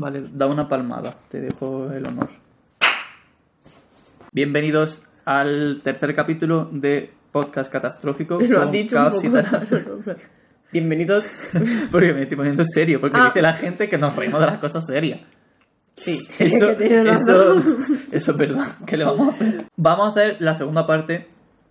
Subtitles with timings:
[0.00, 2.30] Vale, da una palmada, te dejo el honor.
[4.32, 8.38] Bienvenidos al tercer capítulo de Podcast Catastrófico.
[8.40, 10.16] Lo han con dicho un poco.
[10.72, 11.24] Bienvenidos.
[11.92, 13.26] Porque me estoy poniendo serio, porque Ah.
[13.26, 15.20] dice la gente que nos reímos de las cosas serias.
[15.96, 17.56] Sí, Eso, eso,
[18.10, 18.68] eso es verdad.
[18.86, 19.64] ¿Qué le vamos a hacer?
[19.76, 21.26] Vamos a hacer la segunda parte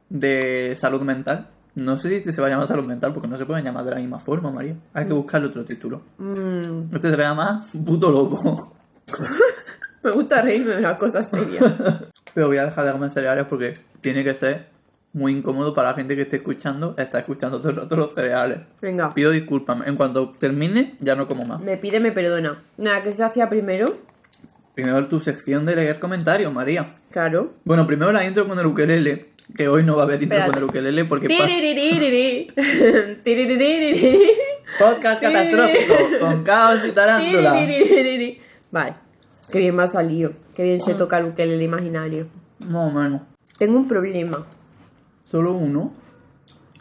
[0.09, 1.47] de salud mental.
[1.79, 3.91] No sé si se va a llamar salud mental porque no se pueden llamar de
[3.91, 4.75] la misma forma, María.
[4.93, 6.01] Hay que buscarle otro título.
[6.17, 8.57] Mm, Este se va a llamar puto loco.
[10.03, 11.63] me gusta reírme de las cosas serias.
[12.33, 14.67] Pero voy a dejar de comer cereales porque tiene que ser
[15.13, 16.95] muy incómodo para la gente que esté escuchando.
[16.97, 18.59] Está escuchando todo el rato los cereales.
[18.81, 19.85] Venga, Pido disculpas.
[19.87, 21.61] En cuanto termine, ya no como más.
[21.61, 22.61] me pide, me perdona.
[22.77, 23.85] Nada, ¿qué se hacía primero?
[24.75, 26.95] Primero tu sección de leer comentarios, María.
[27.09, 27.53] Claro.
[27.65, 29.29] Bueno, primero la intro con el ukelele.
[29.55, 30.53] Que hoy no va a haber intro Espérate.
[30.53, 31.27] con el ukelele porque.
[34.79, 37.53] Podcast catastrófico con caos y tarántula.
[38.71, 38.95] Vale.
[39.51, 40.31] Qué bien me ha salido.
[40.55, 42.27] Qué bien se toca el ukelele imaginario.
[42.67, 43.21] Más o menos.
[43.57, 44.45] Tengo un problema
[45.29, 45.93] Solo uno.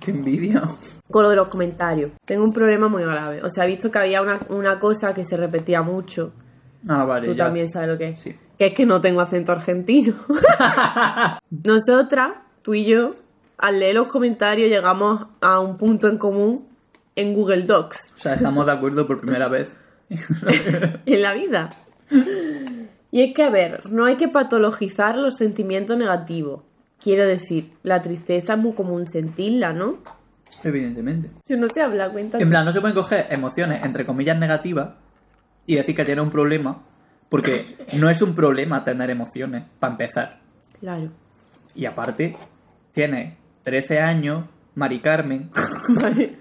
[0.01, 0.63] Qué envidia.
[1.11, 2.13] con lo de los comentarios.
[2.25, 3.43] Tengo un problema muy grave.
[3.43, 6.33] O sea, he visto que había una, una cosa que se repetía mucho.
[6.89, 7.29] Ah, vale.
[7.29, 7.45] Tú ya.
[7.45, 8.21] también sabes lo que es.
[8.21, 8.35] Sí.
[8.59, 10.15] Que es que no tengo acento argentino.
[11.65, 12.33] Nosotras,
[12.63, 13.11] tú y yo,
[13.57, 16.67] al leer los comentarios llegamos a un punto en común
[17.17, 19.77] en Google Docs, O sea, estamos de acuerdo por primera vez.
[20.09, 21.71] en la vida.
[23.11, 26.63] Y es que, a ver, no hay que patologizar los sentimientos negativos.
[27.03, 29.99] Quiero decir, la tristeza es muy común sentirla, ¿no?
[30.63, 31.31] Evidentemente.
[31.43, 32.39] Si no se habla, cuenta.
[32.39, 34.91] En plan, no se pueden coger emociones, entre comillas, negativas
[35.67, 36.83] y decir que tiene un problema,
[37.29, 40.41] porque no es un problema tener emociones, para empezar.
[40.81, 41.11] Claro.
[41.79, 42.35] Y aparte,
[42.91, 45.49] tiene 13 años, Mari Carmen.
[46.03, 46.37] Vale.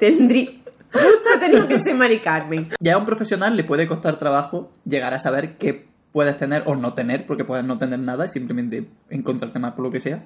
[0.00, 0.50] Tendría...
[0.92, 2.68] Justo tenido que ser Mari Carmen.
[2.80, 6.74] Ya a un profesional le puede costar trabajo llegar a saber qué puedes tener o
[6.74, 10.24] no tener, porque puedes no tener nada y simplemente encontrarte mal por lo que sea.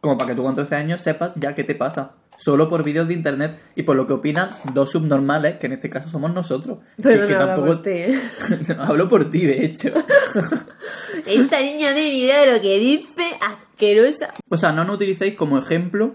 [0.00, 2.12] Como para que tú con 13 años sepas ya qué te pasa.
[2.36, 5.90] Solo por vídeos de internet y por lo que opinan dos subnormales, que en este
[5.90, 6.78] caso somos nosotros.
[7.02, 8.04] Pero que, que habla por ti.
[8.78, 9.88] Hablo por ti, de hecho.
[11.26, 13.36] Esta niña no tiene ni idea de lo que dice,
[13.80, 14.34] asquerosa.
[14.48, 16.14] O sea, no nos utilicéis como ejemplo.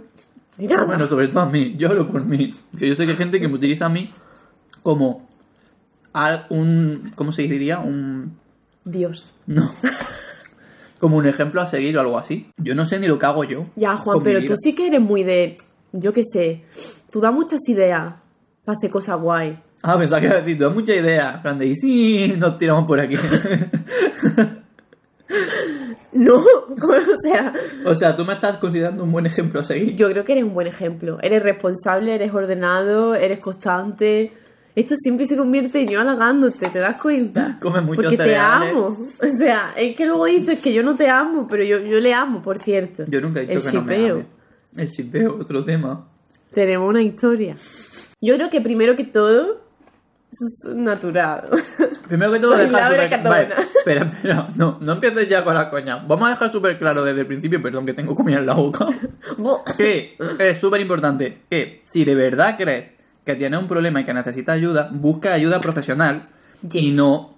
[0.58, 1.76] Mira, Bueno, sobre todo a mí.
[1.78, 2.54] Yo hablo por mí.
[2.78, 4.12] Que yo sé que hay gente que me utiliza a mí
[4.84, 5.28] como
[6.14, 7.12] a un...
[7.16, 7.80] ¿Cómo se diría?
[7.80, 8.38] Un...
[8.84, 9.34] Dios.
[9.48, 9.70] No.
[11.00, 12.50] Como un ejemplo a seguir o algo así.
[12.58, 13.66] Yo no sé ni lo que hago yo.
[13.76, 15.58] Ya, Juan, pero tú sí que eres muy de.
[15.92, 16.64] Yo qué sé.
[17.12, 18.14] Tú das muchas ideas
[18.64, 19.60] para hacer cosas guay.
[19.84, 21.34] Ah, pensaba que iba a decir, tú das mucha idea.
[21.36, 23.18] En plan de, y sí, nos tiramos por aquí.
[26.14, 26.36] No,
[26.70, 27.54] o sea,
[27.86, 29.96] o sea, tú me estás considerando un buen ejemplo a seguir.
[29.96, 31.18] yo creo que eres un buen ejemplo.
[31.22, 34.32] Eres responsable, eres ordenado, eres constante.
[34.76, 37.58] Esto siempre se convierte en yo halagándote, ¿te das cuenta?
[37.62, 38.72] Comes muchos Porque te cereales.
[38.72, 38.88] amo.
[38.88, 42.14] O sea, es que luego dices que yo no te amo, pero yo, yo le
[42.14, 43.06] amo, por cierto.
[43.08, 44.28] Yo nunca he dicho El que no me ames.
[44.76, 46.08] El shipeo, otro tema.
[46.52, 47.56] Tenemos una historia.
[48.22, 49.65] Yo creo que primero que todo,
[50.42, 51.50] es natural.
[52.08, 53.30] Primero que todo, Soy dejar Laura.
[53.30, 54.48] Vale, espera, espera.
[54.56, 55.98] No, no empieces ya con la coña.
[55.98, 58.88] Vamos a dejar súper claro desde el principio, perdón, que tengo comida en la boca.
[59.78, 62.92] que es súper importante que si de verdad crees
[63.26, 66.30] que tienes un problema y que necesitas ayuda, busca ayuda profesional
[66.62, 66.82] Yes.
[66.82, 67.36] y no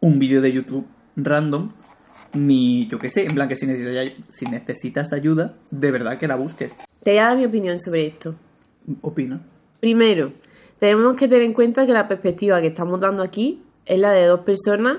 [0.00, 0.86] un vídeo de YouTube
[1.16, 1.70] random.
[2.34, 6.26] Ni yo qué sé, en plan que si necesitas, si necesitas ayuda, de verdad que
[6.26, 6.72] la busques.
[7.02, 8.34] Te voy a dar mi opinión sobre esto.
[9.02, 9.40] Opina.
[9.80, 10.32] Primero,
[10.82, 14.26] tenemos que tener en cuenta que la perspectiva que estamos dando aquí es la de
[14.26, 14.98] dos personas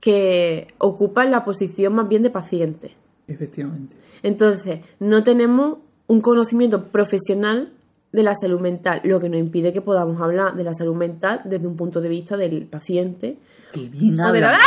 [0.00, 2.96] que ocupan la posición más bien de paciente.
[3.26, 3.94] Efectivamente.
[4.22, 5.76] Entonces, no tenemos
[6.06, 7.70] un conocimiento profesional
[8.12, 11.42] de la salud mental, lo que nos impide que podamos hablar de la salud mental
[11.44, 13.36] desde un punto de vista del paciente.
[13.72, 14.62] ¡Qué bien hablas!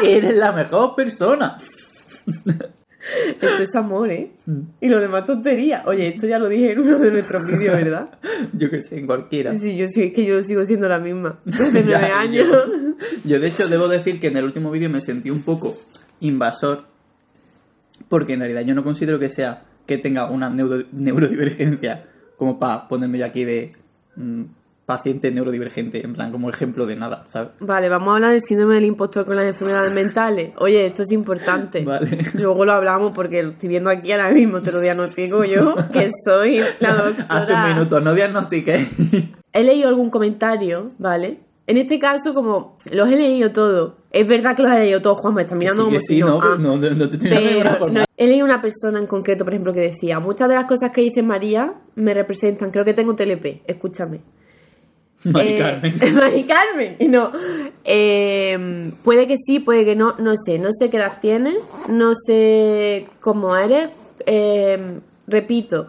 [0.00, 1.56] que eres la mejor persona.
[3.28, 4.30] Esto es amor, ¿eh?
[4.46, 4.60] Mm.
[4.80, 5.82] Y lo demás tontería.
[5.86, 8.10] Oye, esto ya lo dije en uno de nuestros vídeos, ¿verdad?
[8.52, 9.56] Yo qué sé, en cualquiera.
[9.56, 11.40] Sí, yo sí, es que yo sigo siendo la misma.
[11.44, 12.46] Desde nueve años.
[12.48, 15.76] Yo, yo, de hecho debo decir que en el último vídeo me sentí un poco
[16.20, 16.84] invasor
[18.08, 22.04] porque en realidad yo no considero que sea que tenga una neuro- neurodivergencia
[22.36, 23.72] como para ponerme yo aquí de
[24.16, 24.42] mm,
[24.96, 27.50] paciente neurodivergente, en plan como ejemplo de nada, ¿sabes?
[27.60, 30.52] Vale, vamos a hablar del síndrome del impostor con las enfermedades mentales.
[30.58, 31.82] Oye, esto es importante.
[31.82, 32.18] Vale.
[32.34, 36.08] Luego lo hablamos porque lo estoy viendo aquí ahora mismo, te lo diagnostico yo, que
[36.24, 37.26] soy la doctora.
[37.28, 38.86] Hace un minuto, no diagnostiqué.
[39.52, 41.40] He leído algún comentario, ¿vale?
[41.66, 45.18] En este caso, como los he leído todos, es verdad que los he leído todos,
[45.20, 46.56] Juan, me está mirando sí, como que sí, yo- no, ah.
[46.58, 49.80] no, no, no te Pero no, he leído una persona en concreto, por ejemplo, que
[49.80, 54.20] decía, muchas de las cosas que dice María me representan, creo que tengo TLP, escúchame.
[55.32, 55.94] Mari Eh, Carmen.
[56.14, 57.30] Mari Carmen, y no.
[57.84, 60.58] Eh, puede que sí, puede que no, no sé.
[60.58, 61.56] No sé qué edad tienes,
[61.88, 63.90] no sé cómo eres.
[64.26, 65.86] Eh, repito,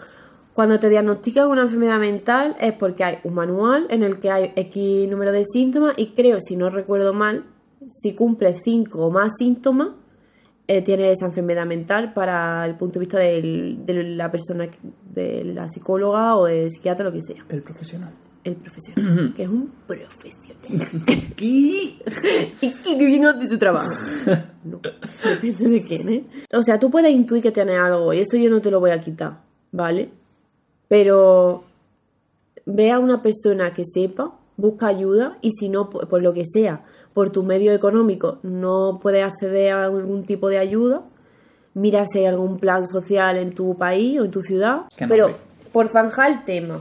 [0.53, 4.51] cuando te diagnostican una enfermedad mental es porque hay un manual en el que hay
[4.55, 7.43] X número de síntomas y creo, si no recuerdo mal,
[7.87, 9.89] si cumple 5 o más síntomas,
[10.67, 14.67] eh, tiene esa enfermedad mental para el punto de vista del- de la persona,
[15.13, 18.11] de la psicóloga o del psiquiatra, lo que sea El profesional.
[18.43, 21.33] El profesional, que es un profesional.
[21.35, 21.95] ¿Qué?
[22.61, 23.91] y que bien hace su trabajo.
[24.65, 24.79] No,
[25.41, 26.23] depende de quién, ¿eh?
[26.53, 28.91] O sea, tú puedes intuir que tienes algo y eso yo no te lo voy
[28.91, 29.41] a quitar,
[29.73, 30.09] ¿vale?
[30.87, 31.65] Pero
[32.65, 36.43] ve a una persona que sepa, busca ayuda y si no, por, por lo que
[36.45, 41.03] sea, por tu medio económico no puedes acceder a algún tipo de ayuda,
[41.73, 44.83] mira si hay algún plan social en tu país o en tu ciudad.
[44.99, 45.35] No Pero hay.
[45.73, 46.79] por zanjar el tema,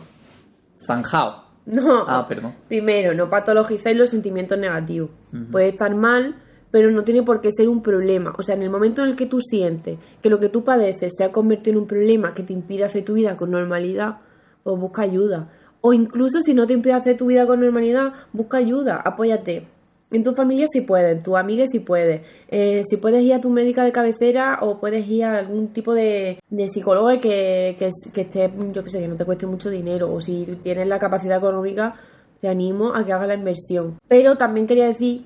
[0.86, 1.41] Zanjao.
[1.66, 2.04] no.
[2.06, 2.54] Ah, perdón.
[2.68, 5.10] Primero, no patologicéis los sentimientos negativos.
[5.50, 6.36] Puede estar mal,
[6.70, 8.34] pero no tiene por qué ser un problema.
[8.38, 11.12] O sea, en el momento en el que tú sientes que lo que tú padeces
[11.16, 14.18] se ha convertido en un problema que te impide hacer tu vida con normalidad,
[14.62, 15.50] pues busca ayuda.
[15.80, 19.68] O incluso si no te impide hacer tu vida con normalidad, busca ayuda, apóyate.
[20.12, 22.20] En tu familia puedes, en tus amigas si puedes.
[22.48, 25.94] Eh, si puedes ir a tu médica de cabecera o puedes ir a algún tipo
[25.94, 29.70] de, de psicólogo que, que, que esté, yo que sé, que no te cueste mucho
[29.70, 30.12] dinero.
[30.12, 31.94] O si tienes la capacidad económica,
[32.40, 33.98] te animo a que hagas la inversión.
[34.08, 35.24] Pero también quería decir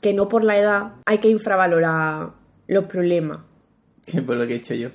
[0.00, 2.30] que no por la edad hay que infravalorar
[2.66, 3.40] los problemas.
[4.02, 4.90] Sí, por lo que he hecho yo.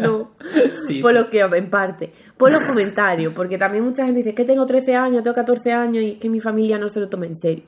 [0.00, 0.32] No.
[0.86, 1.18] Sí, por sí.
[1.18, 4.94] lo que, en parte, por los comentarios, porque también mucha gente dice que tengo 13
[4.94, 7.64] años, tengo 14 años y es que mi familia no se lo toma en serio.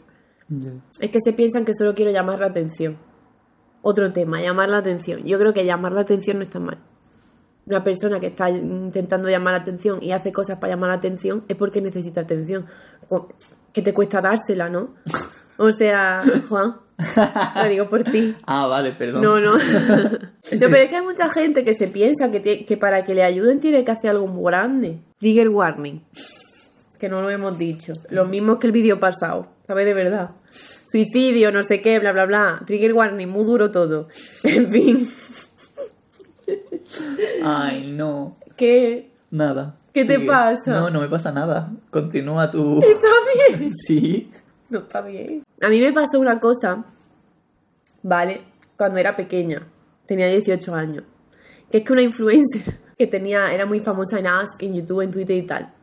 [1.01, 2.97] Es que se piensan que solo quiero llamar la atención.
[3.83, 5.25] Otro tema, llamar la atención.
[5.25, 6.79] Yo creo que llamar la atención no está mal.
[7.67, 11.45] Una persona que está intentando llamar la atención y hace cosas para llamar la atención
[11.49, 12.67] es porque necesita atención.
[13.09, 13.29] O-
[13.73, 14.95] Que te cuesta dársela, ¿no?
[15.57, 16.75] O sea, Juan,
[17.63, 18.35] lo digo por ti.
[18.47, 19.23] Ah, vale, perdón.
[19.23, 19.53] No, no.
[19.57, 19.59] no,
[20.43, 23.61] pero es que hay mucha gente que se piensa que, que para que le ayuden
[23.61, 24.99] tiene que hacer algo muy grande.
[25.19, 26.03] Trigger warning.
[27.05, 27.93] Que no lo hemos dicho.
[28.09, 29.49] Lo mismo que el vídeo pasado.
[29.67, 29.85] ¿Sabes?
[29.85, 30.31] De verdad.
[30.87, 32.63] Suicidio, no sé qué, bla, bla, bla.
[32.65, 34.09] Trigger warning, muy duro todo.
[34.43, 35.07] En fin.
[37.45, 38.39] Ay, no.
[38.57, 39.11] ¿Qué?
[39.31, 39.77] Nada.
[39.93, 40.73] ¿Qué te pasa?
[40.73, 41.75] No, no me pasa nada.
[41.91, 42.81] Continúa tú.
[42.81, 43.71] ¿Está bien?
[43.87, 44.31] Sí.
[44.71, 45.43] No está bien.
[45.61, 46.87] A mí me pasó una cosa,
[48.03, 48.45] ¿vale?
[48.79, 49.69] Cuando era pequeña,
[50.07, 51.05] tenía 18 años,
[51.71, 55.11] que es que una influencer que tenía, era muy famosa en Ask, en YouTube, en
[55.11, 55.75] Twitter y tal.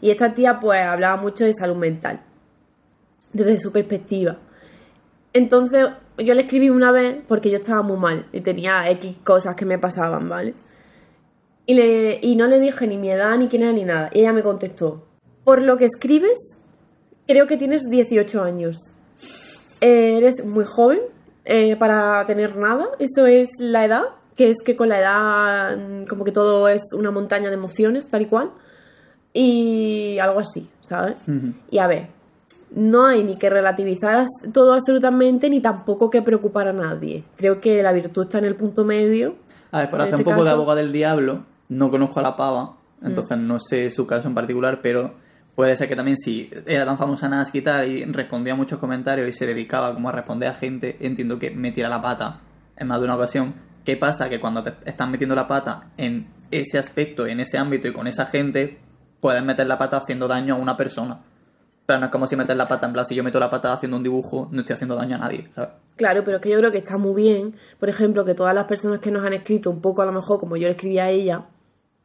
[0.00, 2.20] Y esta tía pues hablaba mucho de salud mental,
[3.32, 4.38] desde su perspectiva.
[5.32, 5.86] Entonces
[6.18, 9.64] yo le escribí una vez porque yo estaba muy mal y tenía X cosas que
[9.64, 10.54] me pasaban, ¿vale?
[11.66, 14.10] Y, le, y no le dije ni mi edad, ni quién era, ni nada.
[14.12, 15.06] Y ella me contestó,
[15.44, 16.58] por lo que escribes,
[17.26, 18.76] creo que tienes 18 años.
[19.80, 21.00] Eh, eres muy joven
[21.44, 24.02] eh, para tener nada, eso es la edad,
[24.34, 28.08] que es que con la edad mm, como que todo es una montaña de emociones,
[28.08, 28.50] tal y cual.
[29.40, 31.16] Y algo así, ¿sabes?
[31.70, 32.08] Y a ver,
[32.74, 37.22] no hay ni que relativizar todo absolutamente, ni tampoco que preocupar a nadie.
[37.36, 39.36] Creo que la virtud está en el punto medio.
[39.70, 42.22] A ver, por En hacer este un poco de abogado del diablo, no conozco a
[42.24, 43.46] la pava, entonces Mm.
[43.46, 45.14] no sé su caso en particular, pero
[45.54, 48.56] puede ser que también si era tan famosa en Ask y tal y respondía a
[48.56, 52.40] muchos comentarios y se dedicaba como a responder a gente, entiendo que metiera la pata
[52.76, 53.54] en más de una ocasión.
[53.84, 54.28] ¿Qué pasa?
[54.28, 58.08] Que cuando te están metiendo la pata en ese aspecto, en ese ámbito y con
[58.08, 58.78] esa gente,
[59.20, 61.20] puedes meter la pata haciendo daño a una persona.
[61.86, 63.72] Pero no es como si metes la pata en plan, si yo meto la pata
[63.72, 65.70] haciendo un dibujo, no estoy haciendo daño a nadie, ¿sabes?
[65.96, 68.66] Claro, pero es que yo creo que está muy bien, por ejemplo, que todas las
[68.66, 71.08] personas que nos han escrito, un poco a lo mejor como yo le escribí a
[71.10, 71.46] ella,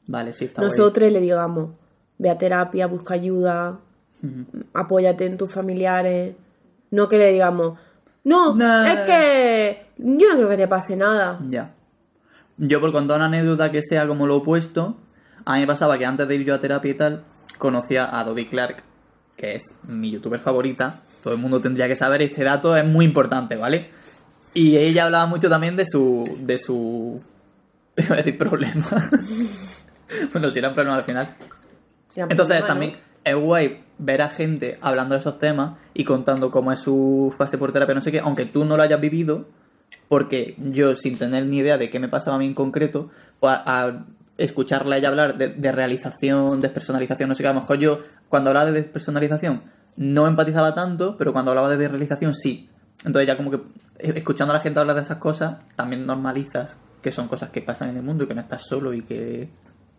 [0.07, 1.71] Vale, sí, está nosotros le digamos,
[2.17, 3.79] ve a terapia, busca ayuda,
[4.73, 6.35] apóyate en tus familiares.
[6.91, 7.77] No que le digamos,
[8.23, 8.91] no, Nah.
[8.91, 11.39] es que yo no creo que te pase nada.
[11.47, 11.73] Ya.
[12.57, 14.95] Yo por contar una anécdota que sea como lo opuesto,
[15.45, 17.23] a mí me pasaba que antes de ir yo a terapia y tal,
[17.57, 18.83] conocía a Dodi Clark,
[19.35, 21.01] que es mi youtuber favorita.
[21.23, 23.89] Todo el mundo tendría que saber, este dato es muy importante, ¿vale?
[24.53, 26.23] Y ella hablaba mucho también de su...
[26.39, 27.21] de su...
[27.97, 28.85] iba a decir problema.
[30.31, 31.27] bueno, si era un problema al final.
[32.15, 36.79] Entonces también es guay ver a gente hablando de esos temas y contando cómo es
[36.79, 39.47] su fase por terapia, no sé qué, aunque tú no lo hayas vivido,
[40.09, 43.09] porque yo sin tener ni idea de qué me pasaba a mí en concreto,
[43.39, 44.05] pues a, a
[44.43, 48.49] escucharla ella hablar de, de realización, despersonalización, no sé qué, a lo mejor yo cuando
[48.49, 49.63] hablaba de despersonalización
[49.95, 52.69] no empatizaba tanto, pero cuando hablaba de desrealización sí.
[53.05, 53.57] Entonces ya como que
[53.99, 57.61] eh, escuchando a la gente hablar de esas cosas, también normalizas que son cosas que
[57.61, 59.49] pasan en el mundo y que no estás solo y que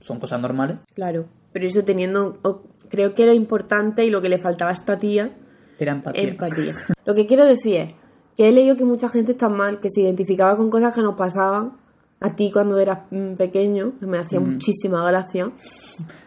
[0.01, 0.77] son cosas normales.
[0.95, 2.41] Claro, pero eso teniendo
[2.89, 5.31] creo que era importante y lo que le faltaba a esta tía
[5.79, 6.23] Era empatía.
[6.29, 6.73] empatía.
[7.05, 7.95] Lo que quiero decir es
[8.37, 11.17] que he leído que mucha gente está mal, que se identificaba con cosas que nos
[11.17, 11.77] pasaban
[12.25, 15.51] a ti cuando eras mm, pequeño, que me hacía muchísima gracia.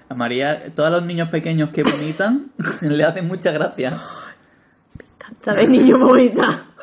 [0.07, 2.51] A María, todos los niños pequeños que vomitan
[2.81, 3.97] le hacen mucha gracia.
[5.17, 6.65] Canta de niño bonita.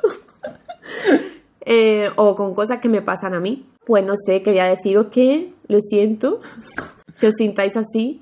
[1.66, 3.66] Eh, o con cosas que me pasan a mí.
[3.87, 6.40] Pues no sé, quería deciros que lo siento,
[7.21, 8.21] que os sintáis así,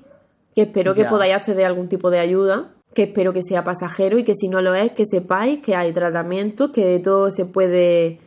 [0.55, 4.17] que espero que podáis acceder a algún tipo de ayuda, que espero que sea pasajero
[4.17, 7.43] y que si no lo es, que sepáis que hay tratamientos, que de todo se
[7.43, 8.21] puede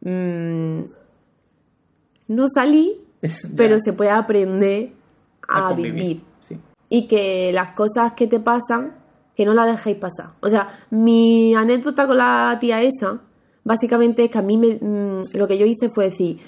[0.00, 0.80] mm,
[2.34, 3.00] no ya,
[3.56, 4.92] pero se puede aprender
[5.48, 6.58] a, vivir Sí.
[6.88, 8.94] y que las cosas que te pasan,
[9.36, 10.30] que no las dejéis pasar.
[10.40, 13.20] O sea, mi anécdota con la tía esa,
[13.64, 16.38] básicamente es que a mí me, mm, lo que yo hice fue decir,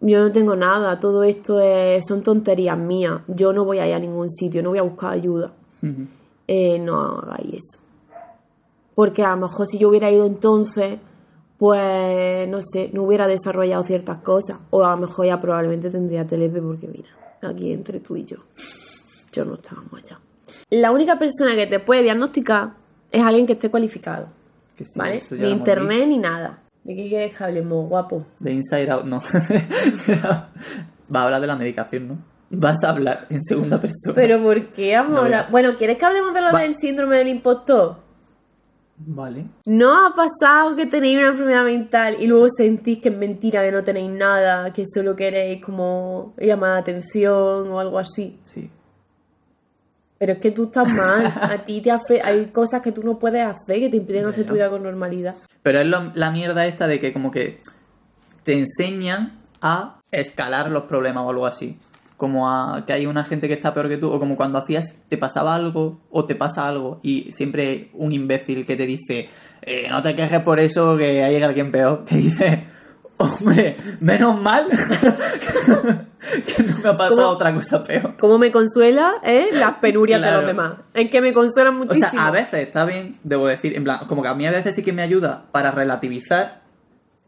[0.00, 3.94] yo no tengo nada, todo esto es- son tonterías mías, yo no voy a ir
[3.94, 5.52] a ningún sitio, no voy a buscar ayuda.
[6.48, 7.78] Eh, no hagáis eso.
[8.94, 10.98] Porque a lo mejor si yo hubiera ido entonces,
[11.62, 14.58] pues no sé, no hubiera desarrollado ciertas cosas.
[14.70, 17.08] O a lo mejor ya probablemente tendría telepe porque mira,
[17.40, 18.38] aquí entre tú y yo,
[19.32, 20.18] yo no estábamos allá.
[20.70, 22.72] La única persona que te puede diagnosticar
[23.12, 24.26] es alguien que esté cualificado,
[24.74, 25.22] Que sí, ¿vale?
[25.38, 26.58] Ni internet ni nada.
[26.82, 28.26] ¿De qué quieres que hablemos, guapo?
[28.40, 29.20] De Inside Out, no.
[31.14, 32.18] Va a hablar de la medicación, ¿no?
[32.50, 34.16] Vas a hablar en segunda persona.
[34.16, 35.50] Pero ¿por qué vamos a No.
[35.52, 36.62] Bueno, ¿quieres que hablemos de lo Va.
[36.62, 38.01] del síndrome del impostor?
[38.96, 39.44] Vale.
[39.66, 43.72] ¿No ha pasado que tenéis una enfermedad mental y luego sentís que es mentira, que
[43.72, 48.38] no tenéis nada, que solo queréis como llamar la atención o algo así?
[48.42, 48.70] Sí.
[50.18, 53.18] Pero es que tú estás mal, a ti te hace, hay cosas que tú no
[53.18, 55.34] puedes hacer que te impiden hacer tu vida con normalidad.
[55.62, 57.60] Pero es lo- la mierda esta de que como que
[58.44, 61.76] te enseñan a escalar los problemas o algo así.
[62.22, 64.94] Como a que hay una gente que está peor que tú, o como cuando hacías,
[65.08, 69.28] te pasaba algo o te pasa algo y siempre un imbécil que te dice,
[69.60, 72.62] "Eh, no te quejes por eso, que hay alguien peor, que dice,
[73.16, 74.66] hombre, menos mal
[76.56, 78.14] que no me ha pasado otra cosa peor.
[78.20, 80.74] ¿Cómo me consuela eh, las penurias de los demás?
[80.94, 82.08] Es que me consuelan O muchísimo.
[82.10, 84.76] sea, a veces está bien, debo decir, en plan, como que a mí a veces
[84.76, 86.62] sí que me ayuda para relativizar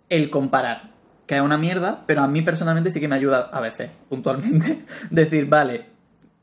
[0.09, 0.94] el comparar,
[1.27, 4.85] que es una mierda, pero a mí personalmente sí que me ayuda a veces, puntualmente,
[5.11, 5.87] decir, vale,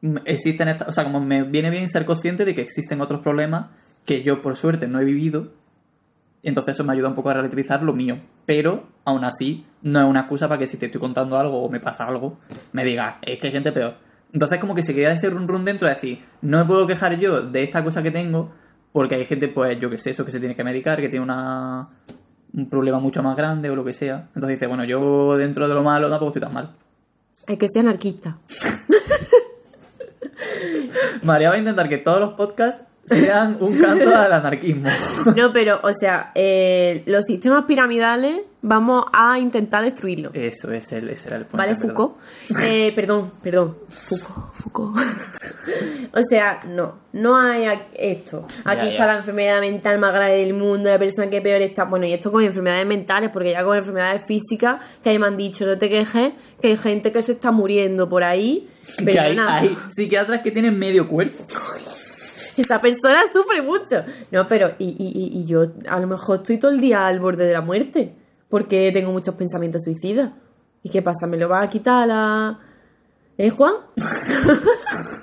[0.01, 3.21] mm, existen estas, o sea, como me viene bien ser consciente de que existen otros
[3.21, 3.67] problemas
[4.05, 5.51] que yo por suerte no he vivido,
[6.43, 10.05] entonces eso me ayuda un poco a relativizar lo mío, pero aún así no es
[10.05, 12.39] una excusa para que si te estoy contando algo o me pasa algo,
[12.71, 13.95] me digas, es que hay gente peor.
[14.33, 17.41] Entonces como que se queda ese run dentro de decir, no me puedo quejar yo
[17.41, 18.51] de esta cosa que tengo,
[18.91, 21.23] porque hay gente, pues yo que sé, eso que se tiene que medicar, que tiene
[21.23, 21.89] una
[22.53, 24.29] un problema mucho más grande o lo que sea.
[24.35, 26.71] Entonces dice, bueno, yo dentro de lo malo tampoco estoy tan mal.
[27.47, 28.37] Hay que ser anarquista.
[31.23, 32.83] María va a intentar que todos los podcasts
[33.15, 34.89] sean un canto al anarquismo.
[35.35, 40.33] No, pero, o sea, eh, los sistemas piramidales vamos a intentar destruirlos.
[40.35, 41.57] Eso es el, ese era el punto.
[41.57, 41.77] ¿Vale.
[41.79, 42.15] Foucault?
[42.63, 43.77] Eh, perdón, perdón.
[43.89, 44.97] Foucault, Foucault.
[46.13, 48.45] o sea, no, no hay esto.
[48.65, 49.13] Aquí Ya, está ya.
[49.13, 51.85] la enfermedad mental más grave del mundo, la persona que peor está.
[51.85, 55.37] Bueno, y esto con enfermedades mentales, porque ya con enfermedades físicas, que ahí me han
[55.37, 58.69] dicho, no te quejes, que hay gente que se está muriendo por ahí.
[59.03, 61.45] Que hay, hay psiquiatras que tienen medio cuerpo.
[62.61, 64.03] esa persona sufre mucho.
[64.31, 67.45] No, pero, y, y, y- yo a lo mejor estoy todo el día al borde
[67.45, 68.15] de la muerte,
[68.49, 70.31] porque tengo muchos pensamientos suicidas.
[70.83, 71.27] ¿Y qué pasa?
[71.27, 72.59] ¿Me lo va a quitar la...
[73.37, 73.73] ¿Eh, Juan?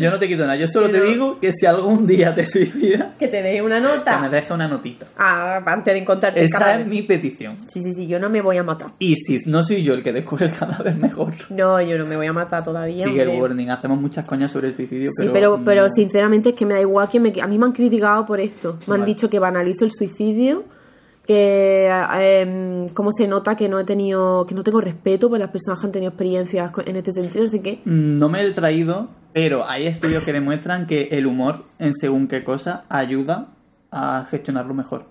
[0.00, 2.44] Yo no te quito nada, yo solo Pero- te digo que si algún día te
[2.46, 4.28] suicidas, Que te deje una que me nota.
[4.28, 5.06] deje una notita.
[5.16, 6.82] Ah, antes de encontrarte el Esa cadáver.
[6.82, 7.56] es mi petición.
[7.68, 8.92] Sí, sí, sí, yo no me voy a matar.
[8.98, 11.32] Y si no soy yo el que descubre el cadáver, mejor.
[11.50, 13.04] No, yo no me voy a matar todavía.
[13.04, 13.42] Trigger hombre.
[13.42, 15.32] warning, hacemos muchas coñas sobre el suicidio, Sí, pero...
[15.32, 17.32] pero, pero no- sinceramente es que me da igual que me...
[17.40, 18.78] A mí me han criticado por esto.
[18.86, 20.64] Me han dicho que banalizo el suicidio,
[21.26, 21.88] que
[22.20, 25.80] em, cómo se nota que no he tenido, que no tengo respeto por las personas
[25.80, 29.68] que han tenido experiencias en este sentido, así que Mm, No me he traído, pero
[29.68, 33.48] hay estudios que demuestran que el humor en según qué cosa ayuda
[33.90, 35.06] a gestionarlo mejor.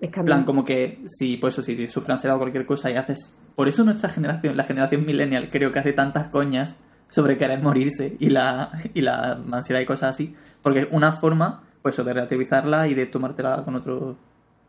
[0.00, 3.32] es que plan, como que si, pues eso, si ansiedad o cualquier cosa y haces...
[3.54, 6.76] Por eso nuestra generación, la generación millennial, creo que hace tantas coñas
[7.08, 10.34] sobre querer morirse y la, y la ansiedad y cosas así.
[10.60, 14.16] Porque es una forma, pues eso, de relativizarla y de tomártela con otro...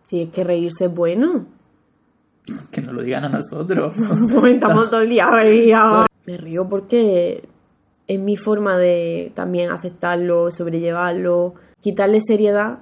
[0.07, 1.45] Si es que reírse es bueno.
[2.71, 3.93] Que nos lo digan a nosotros.
[4.33, 5.27] Comentamos todo el día.
[6.25, 7.47] Me río porque
[8.07, 12.79] es mi forma de también aceptarlo, sobrellevarlo, quitarle seriedad.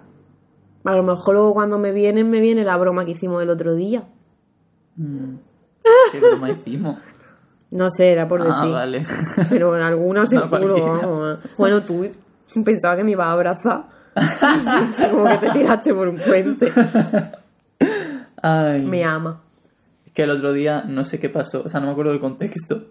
[0.84, 3.74] A lo mejor luego cuando me vienen, me viene la broma que hicimos el otro
[3.74, 4.08] día.
[4.98, 5.36] Mm,
[6.12, 7.00] ¿Qué broma hicimos?
[7.72, 8.72] No sé, era por Ah, decir.
[8.72, 9.04] vale.
[9.50, 10.76] Pero en alguna seguro.
[10.80, 11.40] vamos.
[11.58, 12.08] Bueno, tú
[12.64, 13.86] pensaba que me ibas a abrazar.
[15.12, 16.72] Como que te tiraste por un puente.
[18.42, 18.82] Ay.
[18.84, 19.42] Me ama.
[20.06, 22.22] Es que el otro día no sé qué pasó, o sea, no me acuerdo del
[22.22, 22.86] contexto.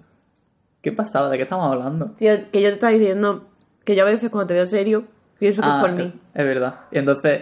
[0.82, 1.30] ¿Qué pasaba?
[1.30, 2.10] ¿De qué estábamos hablando?
[2.18, 3.46] Tío, que yo te estaba diciendo
[3.84, 5.04] que yo a veces cuando te veo serio
[5.38, 6.12] pienso que es Ah, por mí.
[6.34, 6.80] es verdad.
[6.92, 7.40] Y entonces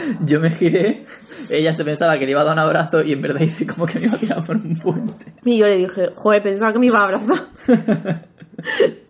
[0.20, 1.04] yo me giré,
[1.50, 3.84] ella se pensaba que le iba a dar un abrazo y en verdad hice como
[3.86, 5.34] que me iba a tirar por un puente.
[5.44, 7.48] Y yo le dije, joder, pensaba que me iba a abrazar.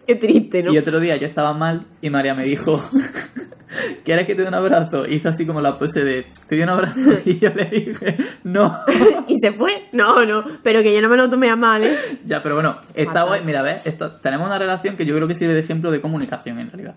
[0.07, 0.73] Qué triste, ¿no?
[0.73, 2.81] Y otro día yo estaba mal y María me dijo,
[4.05, 5.07] ¿quieres que te dé un abrazo?
[5.07, 8.79] Hizo así como la pose de, te doy un abrazo y yo le dije, no.
[9.29, 9.89] y se fue.
[9.93, 11.97] No, no, pero que yo no me lo tomé a mal, ¿eh?
[12.25, 13.43] ya, pero bueno, está guay.
[13.45, 16.59] Mira, ves, esto, tenemos una relación que yo creo que sirve de ejemplo de comunicación
[16.59, 16.97] en realidad.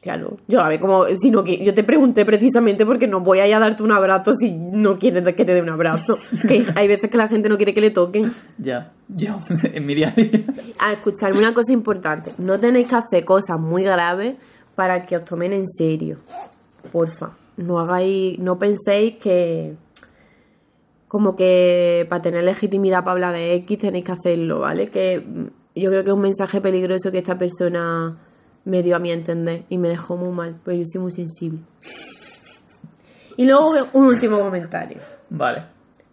[0.00, 3.46] Claro, yo a ver, como, sino que yo te pregunté precisamente porque no voy a
[3.46, 6.18] ir a darte un abrazo si no quieres que te dé un abrazo.
[6.48, 8.32] que hay veces que la gente no quiere que le toquen.
[8.58, 10.42] Ya, yo en mi día a día.
[10.80, 14.36] A escucharme una cosa importante, no tenéis que hacer cosas muy graves
[14.74, 16.18] para que os tomen en serio.
[16.90, 19.76] Porfa, no hagáis, no penséis que
[21.08, 24.88] como que para tener legitimidad para hablar de X tenéis que hacerlo, ¿vale?
[24.88, 28.16] Que mm, yo creo que es un mensaje peligroso que esta persona
[28.64, 31.60] me dio a mi entender y me dejó muy mal, pues yo soy muy sensible.
[33.36, 34.98] Y luego un último comentario,
[35.30, 35.64] Vale.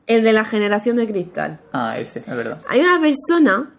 [0.07, 1.59] el de la generación de cristal.
[1.71, 2.61] Ah, ese, es verdad.
[2.67, 3.73] Hay una persona,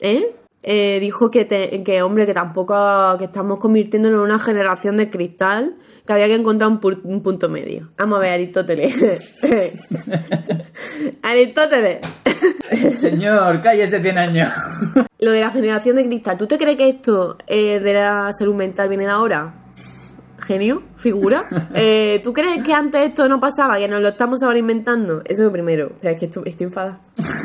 [0.00, 0.36] ¿eh?
[0.62, 2.74] Eh, dijo que, te- que, hombre, que tampoco
[3.18, 7.22] que estamos convirtiéndonos en una generación de cristal, que había que encontrar un, pu- un
[7.22, 7.88] punto medio.
[7.98, 9.34] Vamos a ver, Aristóteles.
[11.22, 11.98] Aristóteles.
[13.00, 14.48] Señor, cállese, tiene años.
[15.18, 18.54] Lo de la generación de cristal, ¿tú te crees que esto eh, de la salud
[18.54, 19.54] mental viene de ahora?
[20.38, 21.40] Genio, figura.
[21.74, 25.20] Eh, ¿Tú crees que antes esto no pasaba, que nos lo estamos ahora inventando?
[25.24, 25.92] Eso es lo primero.
[25.98, 27.00] O sea, es que estoy, estoy enfadada.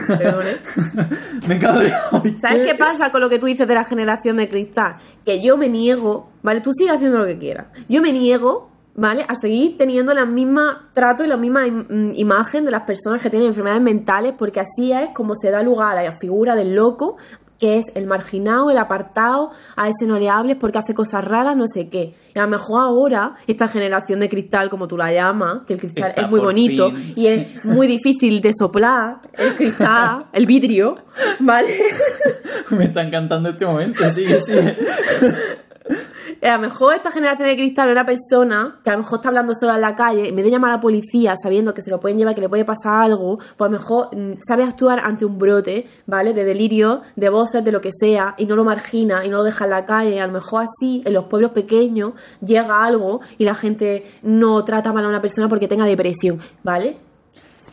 [0.07, 0.57] Perdón, ¿eh?
[1.49, 1.97] Me cabreo.
[2.39, 4.95] ¿Sabes qué pasa con lo que tú dices de la generación de cristal?
[5.25, 6.61] Que yo me niego, ¿vale?
[6.61, 7.67] Tú sigues haciendo lo que quieras.
[7.89, 9.25] Yo me niego, ¿vale?
[9.27, 13.29] A seguir teniendo la misma trato y la misma im- imagen de las personas que
[13.29, 17.17] tienen enfermedades mentales, porque así es como se da lugar a la figura del loco,
[17.61, 21.55] que es el marginado, el apartado, a ese no le hables porque hace cosas raras,
[21.55, 22.15] no sé qué.
[22.33, 25.79] Y a lo mejor ahora, esta generación de cristal, como tú la llamas, que el
[25.79, 30.47] cristal Está es muy bonito fin, y es muy difícil de soplar, el cristal, el
[30.47, 30.95] vidrio,
[31.39, 31.77] ¿vale?
[32.71, 34.75] Me está encantando este momento, sigue, sigue.
[36.43, 39.29] A lo mejor esta generación de cristal es una persona que a lo mejor está
[39.29, 41.91] hablando sola en la calle, en vez de llamar a la policía sabiendo que se
[41.91, 45.01] lo pueden llevar, que le puede pasar algo, pues a lo mejor mm, sabe actuar
[45.03, 46.33] ante un brote, ¿vale?
[46.33, 49.43] De delirio, de voces, de lo que sea, y no lo margina y no lo
[49.43, 50.19] deja en la calle.
[50.19, 54.91] A lo mejor así, en los pueblos pequeños, llega algo y la gente no trata
[54.91, 56.97] mal a una persona porque tenga depresión, ¿vale?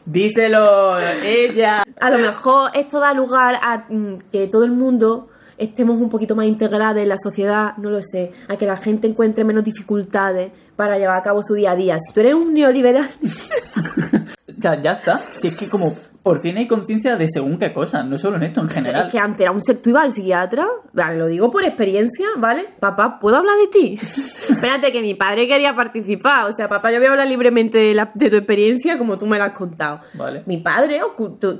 [0.05, 1.85] Díselo, ella.
[1.99, 5.29] A lo mejor esto da lugar a mm, que todo el mundo
[5.59, 9.07] estemos un poquito más integrados en la sociedad, no lo sé, a que la gente
[9.07, 11.99] encuentre menos dificultades para llevar a cabo su día a día.
[11.99, 13.09] Si tú eres un neoliberal,
[14.61, 15.19] sea, ya está.
[15.19, 18.43] Si es que como por fin hay conciencia de según qué cosas, no solo en
[18.43, 19.07] esto, en general.
[19.07, 22.67] es que antes era un secto iba al psiquiatra, vale, lo digo por experiencia, ¿vale?
[22.81, 23.99] Papá, ¿puedo hablar de ti?
[24.51, 27.95] Espérate, que mi padre quería participar, o sea, papá, yo voy a hablar libremente de,
[27.95, 30.01] la- de tu experiencia como tú me la has contado.
[30.15, 30.43] Vale.
[30.47, 31.01] Mi padre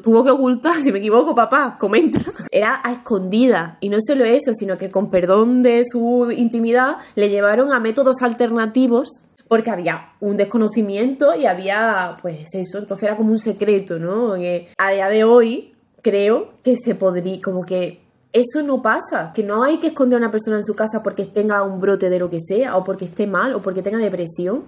[0.03, 2.21] tuvo que ocultar, si me equivoco, papá, comenta.
[2.51, 3.79] Era a escondida.
[3.81, 8.23] Y no solo eso, sino que con perdón de su intimidad, le llevaron a métodos
[8.23, 9.09] alternativos
[9.49, 14.35] porque había un desconocimiento y había, pues eso, entonces era como un secreto, ¿no?
[14.35, 18.01] Que a día de hoy creo que se podría, como que
[18.33, 21.25] eso no pasa, que no hay que esconder a una persona en su casa porque
[21.25, 24.65] tenga un brote de lo que sea, o porque esté mal, o porque tenga depresión.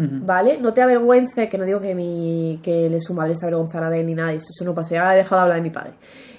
[0.00, 0.58] ¿Vale?
[0.58, 4.06] No te avergüences, que no digo que mi que su madre se avergonzara de él
[4.06, 5.94] ni nada, eso, eso no pasó, ya he dejado de hablar de mi padre.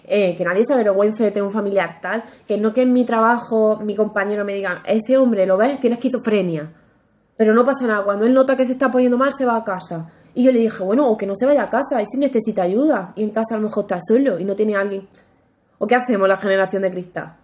[0.06, 3.04] Eh, que nadie se avergüence de tener un familiar tal, que no que en mi
[3.04, 5.78] trabajo mi compañero me diga, ese hombre, ¿lo ves?
[5.82, 6.72] Tiene esquizofrenia.
[7.40, 9.64] Pero no pasa nada, cuando él nota que se está poniendo mal, se va a
[9.64, 10.10] casa.
[10.36, 12.64] Y yo le dije, bueno, o que no se vaya a casa, y si necesita
[12.64, 15.08] ayuda, y en casa a lo mejor está solo y no tiene a alguien.
[15.78, 17.38] ¿O qué hacemos la generación de cristal?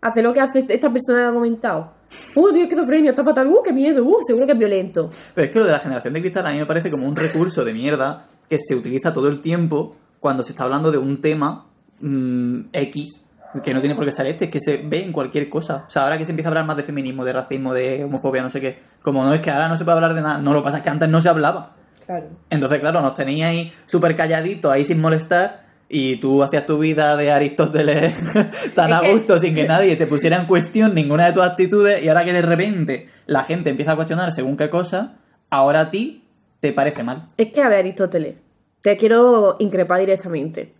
[0.00, 1.92] Hace lo que hace esta persona que ha comentado.
[2.34, 5.10] Uh, tiene esquizofrenia, está fatal, uh, qué miedo, uh, seguro que es violento.
[5.32, 7.14] Pero es que lo de la generación de cristal a mí me parece como un
[7.14, 11.20] recurso de mierda que se utiliza todo el tiempo cuando se está hablando de un
[11.20, 11.66] tema
[12.00, 13.20] mm, X
[13.62, 15.84] que no tiene por qué ser este, es que se ve en cualquier cosa.
[15.86, 18.42] O sea, ahora que se empieza a hablar más de feminismo, de racismo, de homofobia,
[18.42, 20.52] no sé qué, como no es que ahora no se puede hablar de nada, no,
[20.52, 21.74] lo que pasa es que antes no se hablaba.
[22.04, 22.26] Claro.
[22.50, 27.16] Entonces, claro, nos teníais ahí súper calladitos, ahí sin molestar, y tú hacías tu vida
[27.16, 28.16] de Aristóteles
[28.74, 32.08] tan a gusto sin que nadie te pusiera en cuestión ninguna de tus actitudes, y
[32.08, 35.14] ahora que de repente la gente empieza a cuestionar según qué cosa,
[35.50, 36.24] ahora a ti
[36.60, 37.28] te parece mal.
[37.36, 38.36] Es que, a ver, Aristóteles,
[38.80, 40.75] te quiero increpar directamente.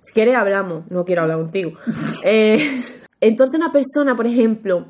[0.00, 0.90] Si quieres, hablamos.
[0.90, 1.72] No quiero hablar contigo.
[2.24, 2.58] Eh,
[3.20, 4.86] entonces, una persona, por ejemplo,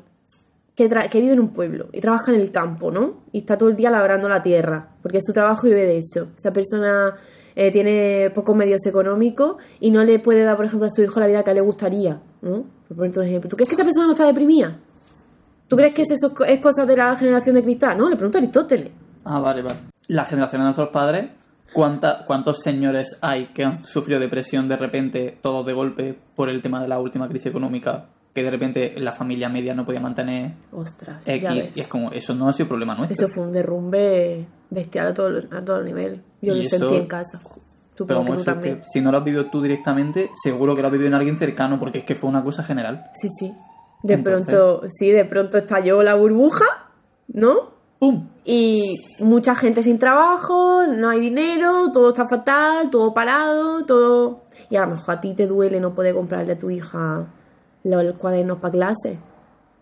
[0.75, 3.23] que, que vive en un pueblo y trabaja en el campo, ¿no?
[3.31, 6.29] Y está todo el día labrando la tierra, porque su trabajo vive de eso.
[6.35, 7.15] Esa persona
[7.55, 11.19] eh, tiene pocos medios económicos y no le puede dar, por ejemplo, a su hijo
[11.19, 12.65] la vida que le gustaría, ¿no?
[12.87, 13.49] Por ponerte un ejemplo.
[13.49, 14.77] ¿Tú crees que esa persona no está deprimida?
[15.67, 17.97] ¿Tú crees que es eso es cosa de la generación de cristal?
[17.97, 18.91] No, le pregunto a Aristóteles.
[19.23, 19.79] Ah, vale, vale.
[20.07, 21.29] La generación de nuestros padres,
[21.73, 26.61] ¿cuánta, ¿cuántos señores hay que han sufrido depresión de repente, todos de golpe, por el
[26.61, 28.05] tema de la última crisis económica?
[28.33, 31.49] Que de repente la familia media no podía mantener Ostras, ya X.
[31.49, 31.71] ves.
[31.77, 33.13] Y es como, eso no ha sido problema nuestro.
[33.25, 36.21] Eso fue un derrumbe bestial a todo, a todo nivel.
[36.41, 37.39] Yo lo sentí en casa.
[37.97, 38.77] Supongo Pero que tú también.
[38.77, 41.37] que si no lo has vivido tú directamente, seguro que lo has vivido en alguien
[41.37, 43.09] cercano, porque es que fue una cosa general.
[43.13, 43.53] Sí, sí.
[44.01, 46.65] De Entonces- pronto, sí, de pronto estalló la burbuja,
[47.27, 47.71] ¿no?
[48.01, 48.29] ¡Pum!
[48.43, 54.41] Y mucha gente sin trabajo, no hay dinero, todo está fatal, todo parado, todo...
[54.71, 57.27] Y a lo mejor a ti te duele no poder comprarle a tu hija
[57.83, 59.19] los cuadernos para clase.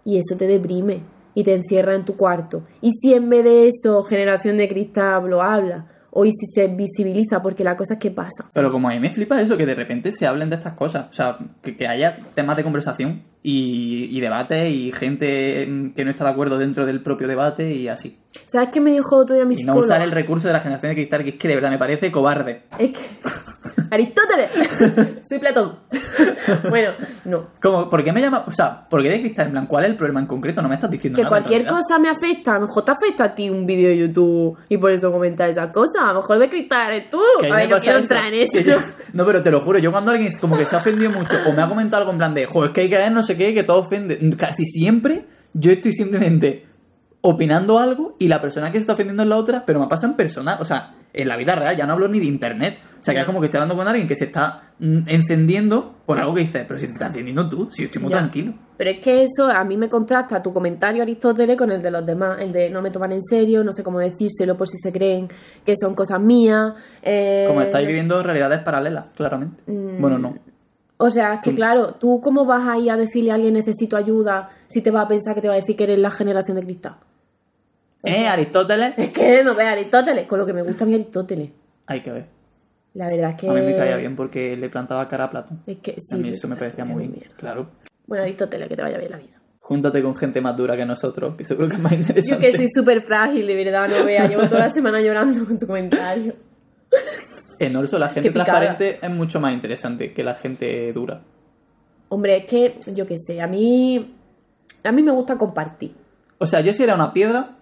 [0.03, 1.01] Y eso te deprime
[1.33, 2.63] y te encierra en tu cuarto.
[2.81, 6.67] Y si en vez de eso Generación de Cristal lo habla, o y si se
[6.67, 8.49] visibiliza, porque la cosa es que pasa.
[8.53, 11.07] Pero como a mí me flipa eso, que de repente se hablen de estas cosas.
[11.09, 16.11] O sea, que, que haya temas de conversación y, y debate y gente que no
[16.11, 18.17] está de acuerdo dentro del propio debate y así.
[18.45, 20.91] ¿Sabes qué me dijo otro día mi Y no usar el recurso de la generación
[20.91, 22.63] de cristal, que es que de verdad me parece cobarde.
[22.77, 22.99] Es que...
[23.91, 24.51] Aristóteles.
[25.27, 25.79] Soy Platón.
[26.69, 26.91] bueno,
[27.25, 27.47] no.
[27.61, 28.43] Como, ¿Por qué me llama?
[28.47, 29.47] O sea, ¿por qué de cristal?
[29.47, 30.61] En plan, ¿cuál es el problema en concreto?
[30.61, 31.37] No me estás diciendo Que nada.
[31.37, 32.51] en cualquier cosa me afecta.
[32.55, 35.49] A lo mejor te afecta a ti un vídeo de YouTube y por eso comentas
[35.49, 36.03] esas cosas.
[36.03, 37.19] A lo mejor de cristal eres tú.
[37.39, 38.69] Que a ver, no quiero entrar en que eso.
[38.69, 38.77] yo-
[39.13, 41.53] no, pero te lo juro, yo cuando alguien como que se ha ofendido mucho o
[41.53, 43.35] me ha comentado algo en plan de, joder, es que hay que ver no sé
[43.35, 44.19] qué, que todo ofende.
[44.37, 46.67] Casi siempre yo estoy simplemente
[47.21, 50.07] opinando algo y la persona que se está ofendiendo es la otra, pero me pasa
[50.07, 52.77] en persona, o sea, en la vida real, ya no hablo ni de internet.
[52.99, 55.95] O sea, que es como que estoy hablando con alguien que se está mm, encendiendo
[56.05, 58.19] por algo que dices, pero si te estás encendiendo tú, si yo estoy muy Ya.
[58.19, 58.53] tranquilo.
[58.77, 62.05] Pero es que eso a mí me contrasta tu comentario, Aristóteles, con el de los
[62.05, 62.37] demás.
[62.39, 65.27] El de no me toman en serio, no sé cómo decírselo por si se creen
[65.65, 66.73] que son cosas mías.
[67.01, 69.63] eh, Como estáis viviendo realidades paralelas, claramente.
[69.65, 69.99] Mm.
[69.99, 70.35] Bueno, no.
[70.97, 73.53] O sea, es que Tú- claro, ¿tú cómo vas a ir a decirle a alguien
[73.53, 76.11] necesito ayuda si te va a pensar que te va a decir que eres la
[76.11, 76.95] generación de cristal?
[78.03, 78.93] ¿Eh, Aristóteles?
[78.97, 81.49] Es que no ve Aristóteles, con lo que me gusta a mí Aristóteles.
[81.87, 82.25] Hay que ver.
[82.93, 83.49] La verdad es que...
[83.49, 85.61] A mí me caía bien porque le plantaba cara a Platón.
[85.67, 86.15] Es que sí.
[86.15, 87.35] a mí eso me parecía muy mierda.
[87.37, 87.69] Claro.
[88.07, 89.41] Bueno, Aristóteles, que te vaya bien la vida.
[89.59, 92.45] Júntate con gente más dura que nosotros, que seguro que es más Yo interesante.
[92.49, 94.27] que soy súper frágil, de verdad, no vea.
[94.27, 96.33] Llevo toda la semana llorando con tu comentario.
[97.59, 101.21] En Orso la gente transparente es mucho más interesante que la gente dura.
[102.07, 104.15] Hombre, es que, yo qué sé, a mí...
[104.83, 105.93] A mí me gusta compartir.
[106.39, 107.58] O sea, yo si era una piedra,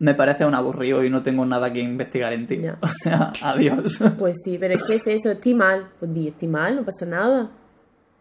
[0.00, 2.58] me parece un aburrido y no tengo nada que investigar en ti.
[2.60, 2.78] Ya.
[2.82, 3.98] O sea, adiós.
[4.18, 5.88] Pues sí, pero es que es eso, estoy mal.
[5.98, 7.50] Pues di, estoy mal, no pasa nada.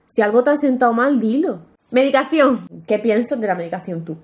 [0.06, 1.60] Si algo te ha sentado mal, dilo.
[1.92, 2.60] Medicación.
[2.88, 4.18] ¿Qué piensas de la medicación tú?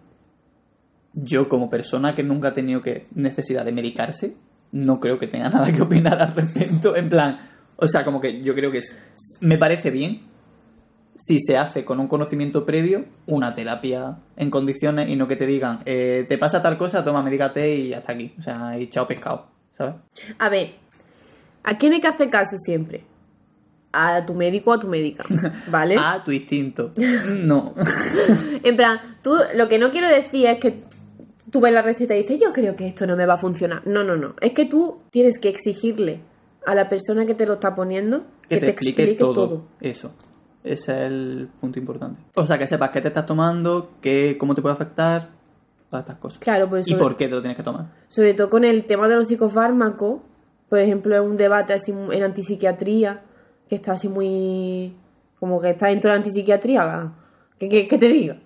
[1.14, 4.36] Yo, como persona que nunca ha tenido que necesidad de medicarse,
[4.72, 6.96] no creo que tenga nada que opinar al respecto.
[6.96, 7.38] En plan,
[7.76, 8.96] o sea, como que yo creo que es-
[9.42, 10.22] me parece bien
[11.16, 15.46] si se hace con un conocimiento previo una terapia en condiciones y no que te
[15.46, 18.34] digan, eh, te pasa tal cosa, toma, medícate y hasta aquí.
[18.38, 19.96] O sea, y chao pescado, ¿sabes?
[20.40, 20.76] A ver,
[21.64, 23.04] ¿a quién hay que hacer caso siempre?
[23.92, 25.24] A tu médico o a tu médica,
[25.68, 25.96] ¿vale?
[25.98, 26.94] Ah, tu instinto.
[27.28, 27.76] No.
[28.64, 30.80] En plan, tú lo que no quiero decir es que
[31.52, 33.86] tú ves la receta y dices, yo creo que esto no me va a funcionar.
[33.86, 34.34] No, no, no.
[34.42, 36.22] Es que tú tienes que exigirle
[36.66, 40.14] a la persona que te lo está poniendo que te, explique, todo, eso.
[40.64, 42.22] Ese es el punto importante.
[42.36, 45.30] O sea, que sepas qué te estás tomando, qué, cómo te puede afectar,
[45.90, 46.40] todas estas cosas.
[46.40, 47.88] Claro, pues ¿Y sobre, por qué te lo tienes que tomar?
[48.08, 50.22] sobre todo con el tema de los psicofármacos,
[50.70, 53.22] por ejemplo, es un debate así en antipsiquiatría,
[53.70, 54.96] que está así muy...
[55.40, 57.12] como que está dentro de la antipsiquiatría.
[57.60, 58.36] ¿Qué, qué, qué te digo?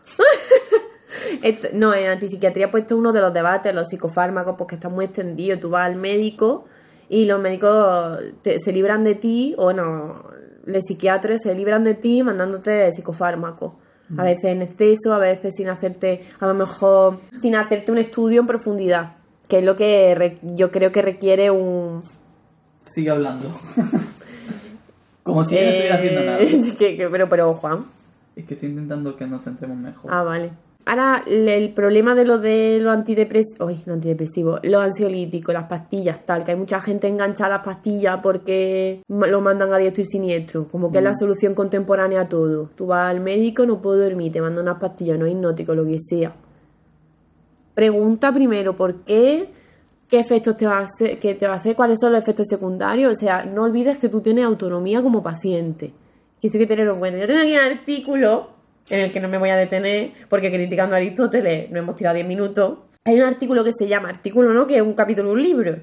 [1.73, 5.05] No, en antipsiquiatría pues esto es uno de los debates, los psicofármacos, porque está muy
[5.05, 5.57] extendido.
[5.59, 6.65] Tú vas al médico
[7.09, 10.23] y los médicos te- se libran de ti, o no,
[10.67, 13.73] los psiquiatras se libran de ti mandándote psicofármacos.
[14.17, 18.39] A veces en exceso, a veces sin hacerte, a lo mejor sin hacerte un estudio
[18.39, 19.15] en profundidad,
[19.49, 21.99] que es lo que re- yo creo que requiere un...
[22.81, 23.49] Sigue hablando.
[25.23, 26.39] Como si yo no estuviera haciendo nada.
[26.39, 27.85] Eh, que- que- pero, pero, Juan,
[28.35, 30.09] Es que estoy intentando que nos centremos mejor.
[30.13, 30.51] Ah, vale.
[30.89, 36.45] Ahora, el problema de lo de los antidepresivos, no antidepresivos, los ansiolíticos, las pastillas, tal,
[36.45, 40.69] que hay mucha gente enganchada a las pastillas porque lo mandan a diestro y siniestro,
[40.69, 42.69] como que es la solución contemporánea a todo.
[42.73, 45.97] Tú vas al médico, no puedo dormir, te mandan unas pastillas, no hipnótico, lo que
[45.99, 46.33] sea.
[47.75, 49.49] Pregunta primero por qué,
[50.07, 52.47] qué efectos te va a hacer, qué te va a hacer, cuáles son los efectos
[52.49, 53.11] secundarios.
[53.11, 55.91] O sea, no olvides que tú tienes autonomía como paciente
[56.41, 57.19] Que sí hay que tenerlo en cuenta.
[57.19, 58.56] Yo tengo aquí un artículo
[58.89, 62.15] en el que no me voy a detener, porque criticando a Aristóteles no hemos tirado
[62.15, 62.79] 10 minutos.
[63.05, 65.75] Hay un artículo que se llama, artículo no, que es un capítulo de un libro.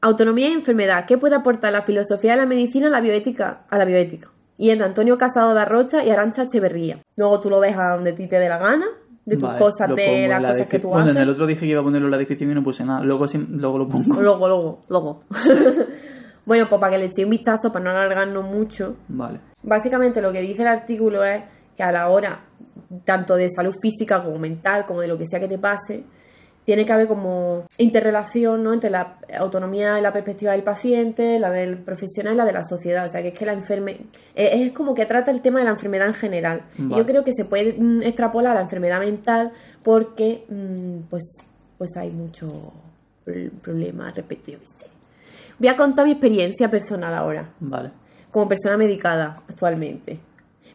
[0.00, 1.04] Autonomía y enfermedad.
[1.06, 3.62] ¿Qué puede aportar la filosofía de la medicina a la bioética?
[3.70, 4.28] A la bioética.
[4.58, 6.98] Y es de Antonio Casado de Rocha y Arancha Echeverría.
[7.16, 8.86] Luego tú lo ves a donde ti te dé la gana,
[9.24, 11.16] de tus Vale, cosas, de las la cosas que tú Bueno, haces.
[11.16, 13.00] en el otro dije que iba a ponerlo en la descripción y no puse nada.
[13.02, 14.20] Luego, sí- luego lo pongo.
[14.20, 15.22] Luego, luego, luego.
[16.46, 19.38] bueno, pues para que le echéis un vistazo, para no alargarnos mucho, Vale.
[19.62, 21.42] Básicamente lo que dice el artículo es
[21.76, 22.40] que a la hora
[23.04, 26.04] tanto de salud física como mental, como de lo que sea que te pase,
[26.64, 28.72] tiene que haber como interrelación ¿no?
[28.72, 32.64] entre la autonomía y la perspectiva del paciente, la del profesional y la de la
[32.64, 33.04] sociedad.
[33.04, 33.98] O sea, que es que la enferme
[34.34, 36.62] es es como que trata el tema de la enfermedad en general.
[36.78, 36.96] Y Vale.
[37.02, 41.36] yo creo que se puede mm, extrapolar a la enfermedad mental porque mm, pues,
[41.76, 42.72] pues hay mucho
[43.24, 44.86] pro- problema respecto, yo sé.
[45.58, 47.90] Voy a contar mi experiencia personal ahora Vale.
[48.30, 50.18] como persona medicada actualmente.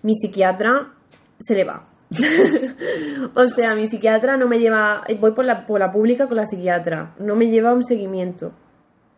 [0.01, 0.93] Mi psiquiatra
[1.39, 1.85] se le va.
[3.35, 5.03] o sea, mi psiquiatra no me lleva.
[5.19, 7.13] Voy por la, por la pública con la psiquiatra.
[7.19, 8.51] No me lleva un seguimiento.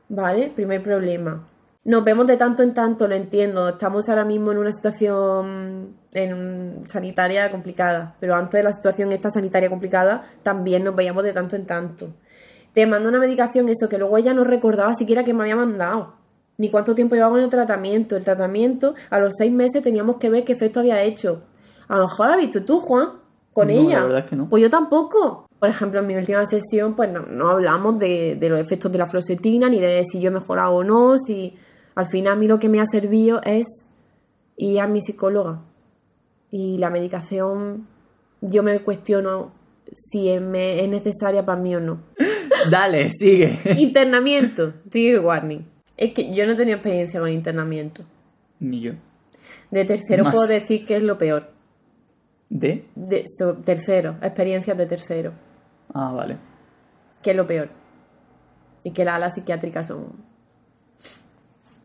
[0.10, 0.52] ¿Vale?
[0.54, 1.48] Primer problema.
[1.84, 3.70] Nos vemos de tanto en tanto, lo entiendo.
[3.70, 8.16] Estamos ahora mismo en una situación en sanitaria complicada.
[8.20, 12.14] Pero antes de la situación esta sanitaria complicada, también nos veíamos de tanto en tanto.
[12.74, 16.21] Te mando una medicación, eso que luego ella no recordaba siquiera que me había mandado
[16.62, 18.16] ni cuánto tiempo llevaba en el tratamiento.
[18.16, 21.42] El tratamiento, a los seis meses teníamos que ver qué efecto había hecho.
[21.88, 23.10] A lo mejor lo has visto tú, Juan,
[23.52, 23.98] con No, ella.
[23.98, 24.48] la verdad es que no.
[24.50, 25.46] Pues yo tampoco.
[25.60, 28.98] Por ejemplo, en mi última sesión, pues no, no hablamos de, de los efectos de
[28.98, 31.56] la fluoxetina, ni de si yo he mejorado o no, si
[31.96, 33.68] al final a mí lo que me ha servido es
[34.58, 35.62] ir a mi psicóloga.
[36.50, 37.88] Y la medicación,
[38.42, 39.52] yo me cuestiono
[39.92, 42.00] si es, me- es necesaria para mí o no.
[42.72, 43.58] Dale, sigue.
[43.78, 45.66] Internamiento, trigger warning.
[46.02, 48.04] Es que yo no he tenido experiencia con internamiento.
[48.60, 48.94] Ni yo.
[49.70, 50.34] De tercero Más.
[50.34, 51.52] puedo decir que es lo peor.
[52.50, 52.86] ¿De?
[52.96, 55.34] De so- tercero, experiencias de tercero,
[55.94, 56.38] Ah, vale.
[57.22, 57.70] que es lo peor.
[58.84, 60.08] Y que las alas psiquiátricas son,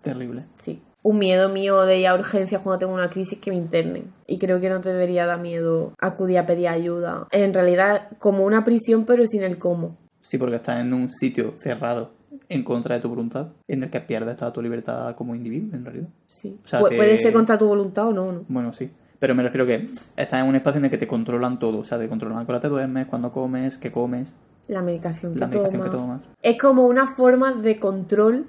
[0.01, 0.45] Terrible.
[0.61, 0.83] sí.
[1.03, 4.13] Un miedo mío de ir a urgencias cuando tengo una crisis que me internen.
[4.27, 7.29] Y creo que no te debería dar miedo acudir a pedir ayuda.
[7.31, 9.97] En realidad, como una prisión, pero sin el cómo.
[10.23, 12.11] Sí, porque estás en un sitio cerrado
[12.49, 15.85] en contra de tu voluntad, en el que pierdes toda tu libertad como individuo, en
[15.85, 16.09] realidad.
[16.27, 16.59] Sí.
[16.65, 18.45] O sea Pu- que- Puede ser contra tu voluntad o no, ¿no?
[18.49, 18.91] Bueno, sí.
[19.19, 21.79] Pero me refiero que estás en un espacio en el que te controlan todo.
[21.79, 24.31] O sea, te controlan hora te duermes, cuándo comes, qué comes,
[24.69, 26.23] La medicación que la medicación que tomas.
[26.23, 26.37] tomas.
[26.43, 28.47] Es como una forma de control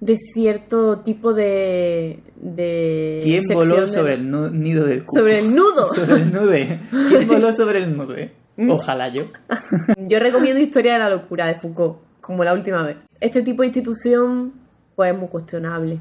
[0.00, 2.22] de cierto tipo de.
[2.36, 4.30] de ¿Quién voló de- sobre el
[4.60, 5.18] nido del cuco?
[5.20, 5.86] sobre el nudo?
[5.94, 6.80] sobre el nude.
[7.08, 8.32] ¿Quién voló sobre el nude?
[8.58, 8.70] Mm.
[8.70, 9.24] Ojalá yo.
[10.08, 12.96] Yo recomiendo Historia de la locura de Foucault, como la última vez.
[13.20, 14.52] Este tipo de institución,
[14.96, 16.00] pues es muy cuestionable.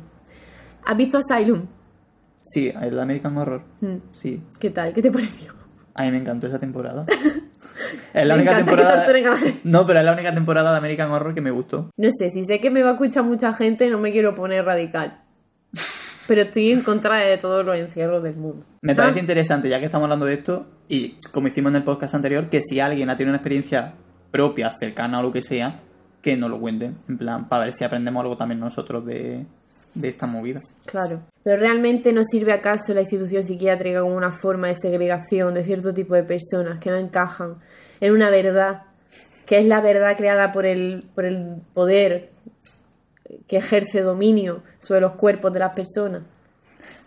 [0.83, 1.67] ¿Has visto Asylum?
[2.41, 3.61] Sí, el American Horror.
[3.81, 3.97] Mm.
[4.11, 4.41] Sí.
[4.59, 4.91] ¿Qué tal?
[4.91, 5.53] ¿Qué te pareció?
[5.93, 7.05] A mí me encantó esa temporada.
[8.13, 9.05] es la Me única temporada.
[9.63, 11.91] No, pero es la única temporada de American Horror que me gustó.
[11.95, 14.65] No sé, si sé que me va a escuchar mucha gente, no me quiero poner
[14.65, 15.21] radical.
[16.27, 18.65] Pero estoy en contra de todos los encierros del mundo.
[18.81, 21.83] Me Ah, parece interesante, ya que estamos hablando de esto, y como hicimos en el
[21.83, 23.93] podcast anterior, que si alguien ha tenido una experiencia
[24.31, 25.81] propia, cercana o lo que sea,
[26.25, 26.97] que nos lo cuenten.
[27.07, 29.45] En plan, para ver si aprendemos algo también nosotros de,
[29.93, 30.59] de esta movida.
[30.87, 31.21] Claro.
[31.43, 35.93] Pero realmente no sirve acaso la institución psiquiátrica como una forma de segregación de cierto
[35.93, 37.57] tipo de personas que no encajan
[38.01, 38.85] en una verdad,
[39.45, 42.31] que es la verdad creada por el, por el poder
[43.47, 46.23] que ejerce dominio sobre los cuerpos de las personas.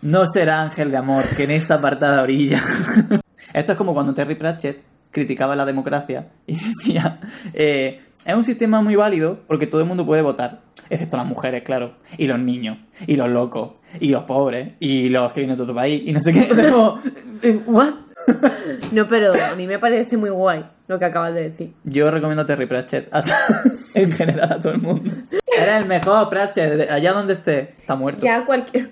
[0.00, 2.60] No será ángel de amor que en esta apartada orilla.
[3.52, 7.18] Esto es como cuando Terry Pratchett criticaba la democracia y decía,
[7.52, 11.62] eh, es un sistema muy válido porque todo el mundo puede votar, excepto las mujeres,
[11.62, 15.62] claro, y los niños, y los locos, y los pobres, y los que vienen de
[15.62, 16.48] otro país, y no sé qué.
[16.54, 16.98] Pero,
[17.42, 17.94] eh, ¿what?
[18.92, 21.72] No, pero a mí me parece muy guay lo que acabas de decir.
[21.84, 23.22] Yo recomiendo a Terry Pratchett a-
[23.94, 25.10] en general a todo el mundo.
[25.56, 27.72] Eres el mejor, Pratchett, de- allá donde esté.
[27.78, 28.22] Está muerto.
[28.22, 28.90] Ya cualquier...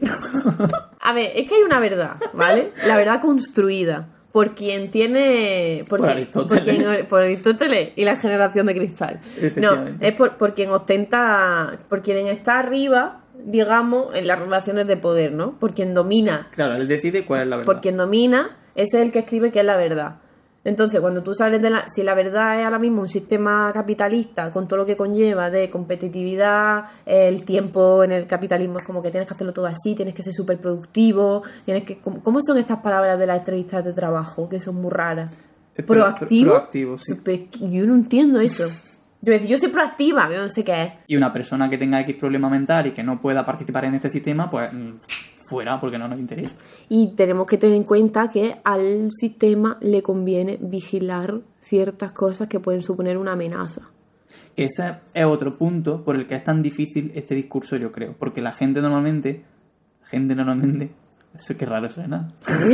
[1.01, 2.73] A ver, es que hay una verdad, ¿vale?
[2.87, 5.83] La verdad construida por quien tiene...
[5.89, 6.63] Por, Por quien- Aristóteles.
[6.63, 9.21] Por, quien- por Aristóteles y la generación de cristal.
[9.57, 11.79] No, es por, por quien ostenta...
[11.89, 15.59] Por quien está arriba, digamos, en las relaciones de poder, ¿no?
[15.59, 16.49] Por quien domina.
[16.51, 17.73] Claro, él decide cuál es la verdad.
[17.73, 20.17] Por quien domina, ese es el que escribe que es la verdad.
[20.67, 21.89] Entonces, cuando tú sales de la...
[21.89, 25.71] Si la verdad es ahora mismo un sistema capitalista con todo lo que conlleva de
[25.71, 30.15] competitividad, el tiempo en el capitalismo es como que tienes que hacerlo todo así, tienes
[30.15, 31.99] que ser súper productivo, tienes que...
[31.99, 34.49] ¿Cómo cómo son estas palabras de las entrevistas de trabajo?
[34.49, 35.39] Que son muy raras.
[35.75, 36.51] Pro- ¿Proactivo?
[36.51, 37.15] proactivo, sí.
[37.61, 38.65] Yo no entiendo eso.
[39.23, 40.93] Yo decir, yo soy proactiva, yo no sé qué es.
[41.07, 44.09] Y una persona que tenga X problema mental y que no pueda participar en este
[44.11, 44.91] sistema, pues mm,
[45.49, 46.57] fuera porque no nos interesa.
[46.89, 52.61] Y tenemos que tener en cuenta que al sistema le conviene vigilar ciertas cosas que
[52.61, 53.83] pueden suponer una amenaza.
[54.57, 58.15] Ese es otro punto por el que es tan difícil este discurso, yo creo.
[58.19, 59.45] Porque la gente normalmente.
[60.05, 60.91] Gente normalmente.
[61.35, 62.33] Eso qué raro suena.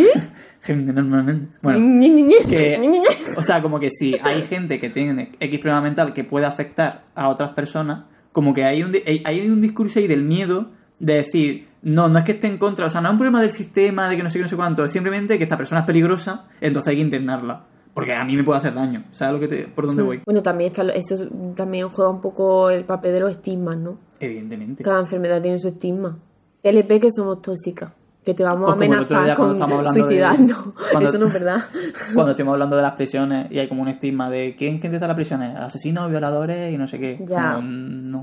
[0.60, 1.56] gente normalmente.
[1.62, 2.00] Bueno,
[2.48, 3.02] que,
[3.36, 7.04] o sea, como que si hay gente que tiene X problema mental que puede afectar
[7.14, 10.70] a otras personas, como que hay un, hay un discurso ahí del miedo
[11.02, 13.40] de decir, no, no es que esté en contra, o sea, no es un problema
[13.40, 15.80] del sistema, de que no sé qué, no sé cuánto, es simplemente que esta persona
[15.80, 17.64] es peligrosa, entonces hay que internarla.
[17.92, 19.04] Porque a mí me puede hacer daño.
[19.10, 20.20] ¿Sabes lo que te, por dónde voy?
[20.24, 23.98] Bueno, también está, eso también juega un poco el papel de los estigmas, ¿no?
[24.18, 24.82] Evidentemente.
[24.82, 26.16] Cada enfermedad tiene su estigma.
[26.62, 27.92] LP que somos tóxicas,
[28.24, 30.58] que te vamos Pues a amenazar con hablando de- suicidarnos.
[30.92, 31.64] cuando- Eso no es verdad.
[32.14, 35.06] Cuando estemos hablando de las prisiones y hay como un estigma de ¿quién, quién está
[35.06, 35.56] en las prisiones?
[35.56, 37.22] Asesinos, violadores y no sé qué.
[37.28, 37.56] Ya.
[37.56, 38.22] Como, no.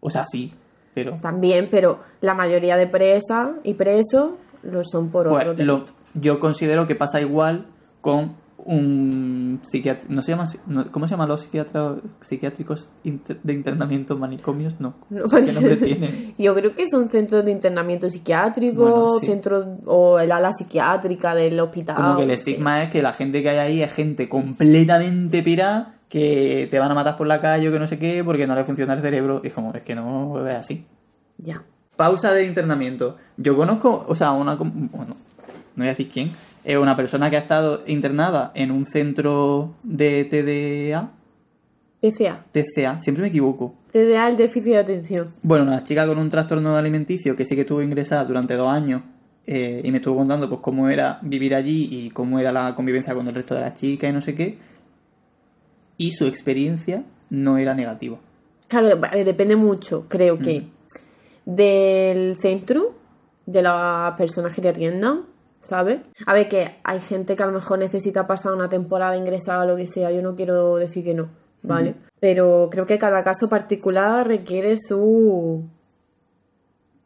[0.00, 0.52] O sea, sí,
[0.94, 1.18] pero...
[1.20, 4.30] También, pero la mayoría de presas y presos
[4.62, 7.66] lo son por Pues, otro lo- yo considero que pasa igual
[8.00, 10.06] con un psiquiatra...
[10.08, 10.44] ¿no se llama?
[10.66, 14.80] No, ¿Cómo se llaman los psiquiatras psiquiátricos inter- de internamiento manicomios?
[14.80, 14.94] No.
[15.10, 16.34] No, ¿Qué nombre tienen?
[16.38, 19.26] Yo creo que son centros de internamiento psiquiátrico, Bueno, sí.
[19.26, 21.96] centros o el ala psiquiátrica del hospital.
[21.96, 22.34] Como que el sí.
[22.52, 26.88] estigma es que la gente que hay ahí es gente completamente pirada que te van
[26.92, 29.00] a matar por la calle o que no sé qué porque no le funciona el
[29.00, 29.40] cerebro.
[29.42, 30.86] Y es como, es que no es así.
[31.38, 31.64] Ya.
[31.96, 33.16] Pausa de internamiento.
[33.36, 34.54] Yo conozco, o sea, una.
[34.54, 35.16] Bueno, no
[35.74, 36.30] voy a decir quién.
[36.62, 41.10] Es una persona que ha estado internada en un centro de TDA.
[42.00, 42.44] TCA.
[42.52, 43.74] TCA, siempre me equivoco.
[43.90, 45.34] TDA, el déficit de atención.
[45.42, 49.02] Bueno, una chica con un trastorno alimenticio que sí que estuvo ingresada durante dos años
[49.46, 53.14] eh, y me estuvo contando pues cómo era vivir allí y cómo era la convivencia
[53.14, 54.73] con el resto de las chicas y no sé qué.
[55.96, 58.18] Y su experiencia no era negativa.
[58.68, 60.66] Claro, eh, depende mucho, creo que,
[61.44, 62.94] del centro,
[63.46, 65.22] de las personas que te atiendan,
[65.60, 66.00] ¿sabes?
[66.26, 69.66] A ver, que hay gente que a lo mejor necesita pasar una temporada ingresada o
[69.66, 71.28] lo que sea, yo no quiero decir que no,
[71.62, 71.94] ¿vale?
[72.20, 75.64] Pero creo que cada caso particular requiere su...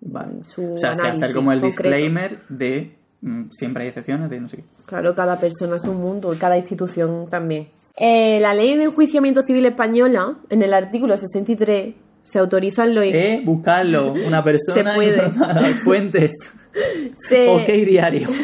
[0.01, 0.44] Vale.
[0.44, 1.88] su o sea, se hacer como el concreto.
[1.88, 4.64] disclaimer de mm, siempre hay excepciones de no sé qué.
[4.87, 7.66] Claro, cada persona es un mundo y cada institución también.
[8.00, 13.04] Eh, la ley de enjuiciamiento civil española, en el artículo 63, se autorizan los...
[13.06, 14.12] Eh, buscarlo.
[14.12, 15.24] Una persona Se puede.
[15.26, 15.61] informada.
[15.84, 16.32] Fuentes.
[17.28, 18.28] se- Ok, diario.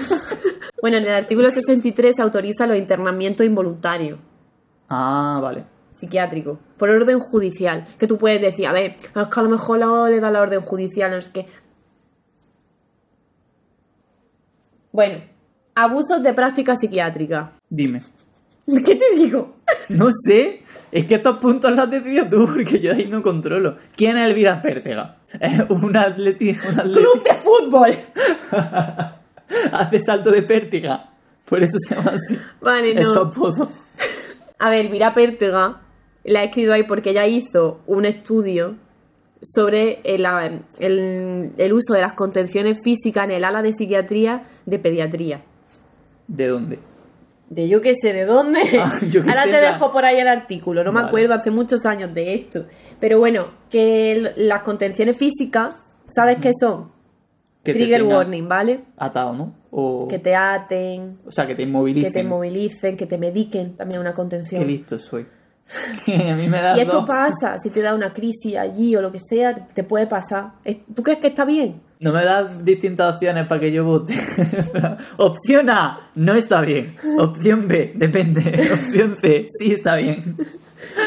[0.81, 4.19] Bueno, en el artículo 63 se autoriza los internamientos involuntarios
[4.91, 5.65] Ah, vale.
[5.93, 7.87] psiquiátricos por orden judicial.
[7.99, 10.43] Que tú puedes decir, a ver, es que a lo mejor la- le da la
[10.43, 11.47] orden judicial, no sé qué.
[14.93, 15.23] Bueno,
[15.75, 17.53] abusos de práctica psiquiátrica.
[17.71, 18.01] Dime.
[18.67, 19.57] ¿Qué te digo?
[19.91, 20.61] No sé.
[20.93, 23.77] Es que estos puntos los has decidido tú, porque yo ahí no controlo.
[23.97, 25.17] ¿Quién es Elvira Pértega?
[25.41, 27.97] Es un atleti, un atleti- Club de fútbol.
[29.73, 31.11] hace salto de pértiga.
[31.49, 32.39] Por eso se llama así.
[32.61, 33.01] Vale, no.
[33.01, 33.69] Es su apodo.
[34.59, 35.81] A ver, Elvira Pértega
[36.25, 38.77] la he escrito ahí porque ella hizo un estudio
[39.43, 40.25] sobre el,
[40.79, 45.43] el- el uso de las contenciones físicas en el ala de psiquiatría de pediatría.
[46.29, 46.79] ¿De dónde?
[47.51, 48.61] De yo qué sé, ¿de dónde?
[48.81, 51.51] Ah, yo Ahora sé, te la- dejo por ahí el artículo, no me acuerdo, hace
[51.51, 52.67] muchos años de esto.
[53.01, 55.77] Pero bueno, que las contenciones físicas,
[56.09, 56.93] ¿sabes qué son?
[57.63, 58.85] Que Trigger warning, ¿vale?
[58.97, 59.55] Atado, ¿no?
[59.71, 62.13] O, Que te aten, o sea, que te que inmovilicen.
[62.13, 64.61] te movilicen, que te mediquen, también una contención.
[64.61, 65.27] Qué listo soy.
[66.31, 67.07] a mí me da Y esto dos.
[67.07, 70.53] pasa, si te da una crisis allí o lo que sea, te puede pasar.
[70.95, 71.81] ¿Tú crees que está bien?
[72.01, 74.15] No me das distintas opciones para que yo vote.
[75.17, 76.95] Opción A, no está bien.
[77.19, 78.41] Opción B, depende.
[78.73, 80.37] Opción C, sí está bien.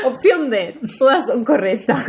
[0.05, 2.03] Opción D, todas son correctas.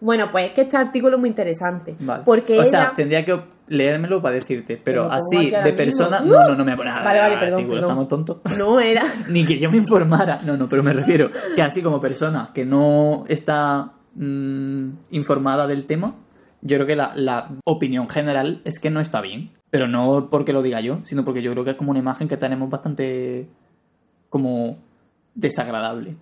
[0.00, 1.96] bueno, pues es que este artículo es muy interesante.
[1.98, 2.22] Vale.
[2.24, 2.70] Porque o ella...
[2.70, 3.40] sea, tendría que
[3.72, 6.22] leérmelo para decirte, pero así, de persona.
[6.22, 6.28] ¡Uh!
[6.28, 7.90] No, no, no me voy a poner Vale, vale, al perdón, artículo, perdón.
[7.90, 8.36] estamos tontos.
[8.58, 9.02] No era...
[9.28, 10.40] Ni que yo me informara.
[10.44, 15.86] No, no, pero me refiero que así como persona que no está mm, informada del
[15.86, 16.14] tema,
[16.60, 19.50] yo creo que la, la opinión general es que no está bien.
[19.70, 22.28] Pero no porque lo diga yo, sino porque yo creo que es como una imagen
[22.28, 23.48] que tenemos bastante
[24.28, 24.76] como
[25.34, 26.16] desagradable.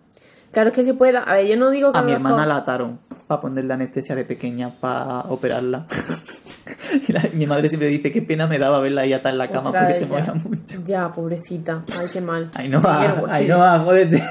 [0.53, 1.18] Claro, que se puede...
[1.18, 4.24] A ver, yo no digo que A mi hermana la ataron para ponerle anestesia de
[4.24, 5.86] pequeña para operarla.
[7.08, 9.48] y la- mi madre siempre dice que pena me daba verla ahí atada en la
[9.48, 10.82] cama Otra porque se movía mucho.
[10.84, 11.84] Ya, pobrecita.
[11.88, 12.50] Ay, qué mal.
[12.54, 12.80] Ay, no,
[13.28, 14.22] ay, no, jódete.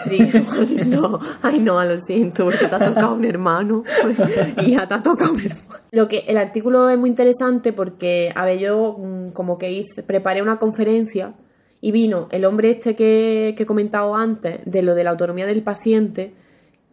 [0.87, 3.83] No, ay no, lo siento, porque te ha tocado un hermano
[4.61, 5.79] y ya te ha tocado un hermano.
[5.91, 10.03] Lo que el artículo es muy interesante porque, a ver, yo mm, como que hice,
[10.03, 11.33] preparé una conferencia
[11.81, 15.45] y vino el hombre este que, que he comentado antes, de lo de la autonomía
[15.45, 16.33] del paciente,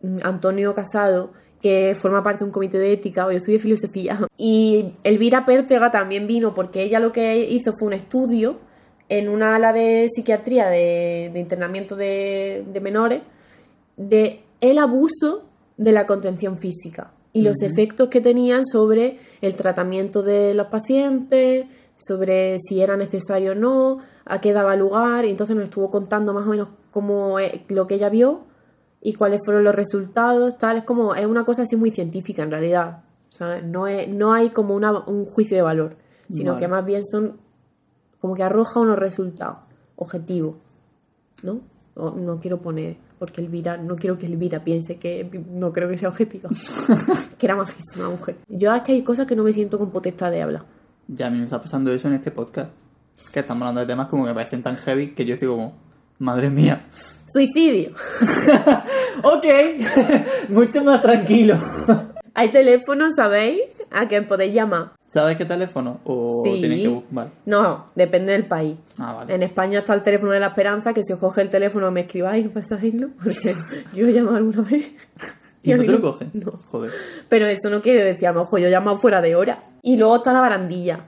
[0.03, 1.33] mm, Antonio Casado,
[1.67, 4.21] que forma parte de un comité de ética, o yo estudié filosofía.
[4.39, 8.59] Y Elvira Pértega también vino porque ella lo que hizo fue un estudio
[9.09, 13.23] en una ala de psiquiatría de, de internamiento de, de menores
[13.97, 15.45] de el abuso
[15.77, 21.67] de la contención física y los efectos que tenían sobre el tratamiento de los pacientes,
[21.97, 26.33] sobre si era necesario o no, a qué daba lugar, y entonces nos estuvo contando
[26.33, 28.45] más o menos cómo es lo que ella vio
[29.01, 32.51] y cuáles fueron los resultados, tal, es como, es una cosa así muy científica en
[32.51, 33.65] realidad, ¿sabes?
[33.65, 35.97] No, es, no hay como una- un juicio de valor,
[36.31, 36.65] sino Vale.
[36.65, 37.37] que más bien son
[38.19, 39.59] como que arroja unos resultados
[39.97, 40.57] objetivos,
[41.43, 41.61] ¿no?
[41.95, 45.97] O no quiero poner, porque Elvira, no quiero que Elvira piense que no creo que
[45.99, 46.49] sea objetivo,
[47.39, 48.37] que era majísima mujer.
[48.49, 50.65] Yo es que hay cosas que no me siento con potestad de hablar.
[51.09, 52.75] Ya a mí me está pasando eso en este podcast.
[53.33, 55.75] Que estamos hablando de temas como que me parecen tan heavy que yo estoy como,
[56.19, 56.87] madre mía.
[57.27, 57.93] Suicidio.
[59.23, 59.45] ok,
[60.49, 61.57] mucho más tranquilo.
[62.35, 63.63] Hay teléfonos, ¿sabéis?
[63.91, 64.93] A que podéis llamar.
[65.09, 66.01] ¿Sabes qué teléfono?
[66.05, 66.61] O Sí.
[66.61, 67.31] tienes que buscar.
[67.47, 68.77] No, depende del país.
[68.99, 69.35] Ah, vale.
[69.35, 72.01] En España está el teléfono de la esperanza, que si os coge el teléfono me
[72.01, 73.55] escribáis saberlo, porque
[73.95, 74.93] yo he llamado alguna vez.
[75.63, 76.31] ¿Y no a mí te lo cogen?
[76.35, 76.53] No.
[76.71, 76.91] Joder.
[77.29, 79.65] Pero eso no quiere decir, a lo mejor yo he llamado fuera de hora.
[79.83, 81.07] Y luego está la barandilla,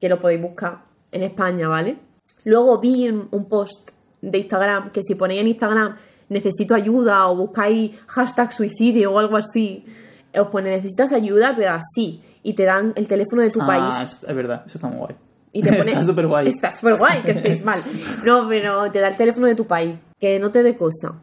[0.00, 1.98] que lo podéis buscar en España, ¿vale?
[2.44, 3.91] Luego vi un post
[4.22, 5.96] de Instagram, que si ponéis en Instagram
[6.28, 9.84] necesito ayuda o buscáis hashtag suicidio o algo así,
[10.34, 12.22] os pone necesitas ayuda, te das sí.
[12.42, 14.18] Y te dan el teléfono de tu ah, país.
[14.26, 15.16] es verdad, eso está muy guay.
[15.52, 16.48] Y te pone, está súper guay.
[16.48, 17.80] Está súper guay que estéis mal.
[18.24, 19.96] No, pero te da el teléfono de tu país.
[20.18, 21.14] Que no te dé cosa.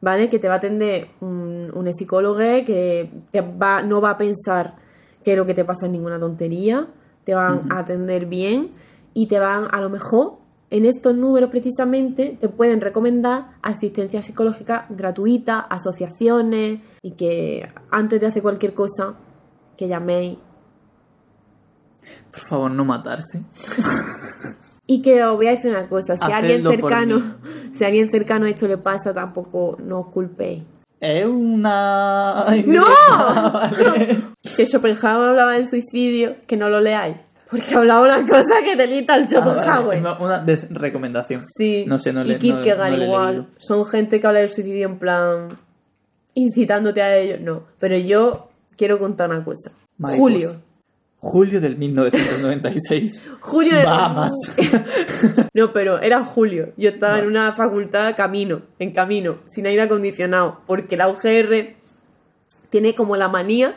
[0.00, 0.28] ¿Vale?
[0.28, 4.76] Que te va a atender un, un psicólogo que te va, no va a pensar
[5.24, 6.86] que lo que te pasa es ninguna tontería.
[7.24, 8.70] Te van a atender bien
[9.12, 10.37] y te van, a lo mejor,
[10.70, 18.26] en estos números precisamente, te pueden recomendar asistencia psicológica gratuita, asociaciones y que antes de
[18.26, 19.14] hacer cualquier cosa,
[19.76, 20.38] que llaméis
[22.30, 23.42] Por favor, no matarse.
[24.90, 27.36] Y que os voy a decir una cosa, si a alguien Hacedlo por cercano,
[27.74, 30.64] si a alguien cercano esto le pasa, tampoco no os culpéis.
[30.98, 32.46] Es una...
[32.66, 32.84] ¡No!
[34.56, 37.18] Que Schopenhauer hablaba del suicidio, que no lo leáis.
[37.50, 40.02] Porque hablaba una cosa que te lita el Ah, Schopenhauer.
[40.02, 40.16] vale.
[40.24, 41.42] Una des- recomendación.
[41.46, 43.48] Sí, No sé, no le y no- no he igual.
[43.56, 45.48] Son gente que habla del suicidio en plan
[46.34, 47.36] incitándote a ello.
[47.40, 49.72] No, pero yo quiero contar una cosa.
[49.96, 50.20] Mariposa.
[50.22, 50.50] Julio.
[51.20, 53.24] Julio del 1996.
[53.40, 54.32] Julio de Bahamas.
[55.54, 56.72] No, pero era julio.
[56.76, 61.74] Yo estaba en una facultad camino, en camino, sin aire acondicionado, porque la UGR
[62.70, 63.74] tiene como la manía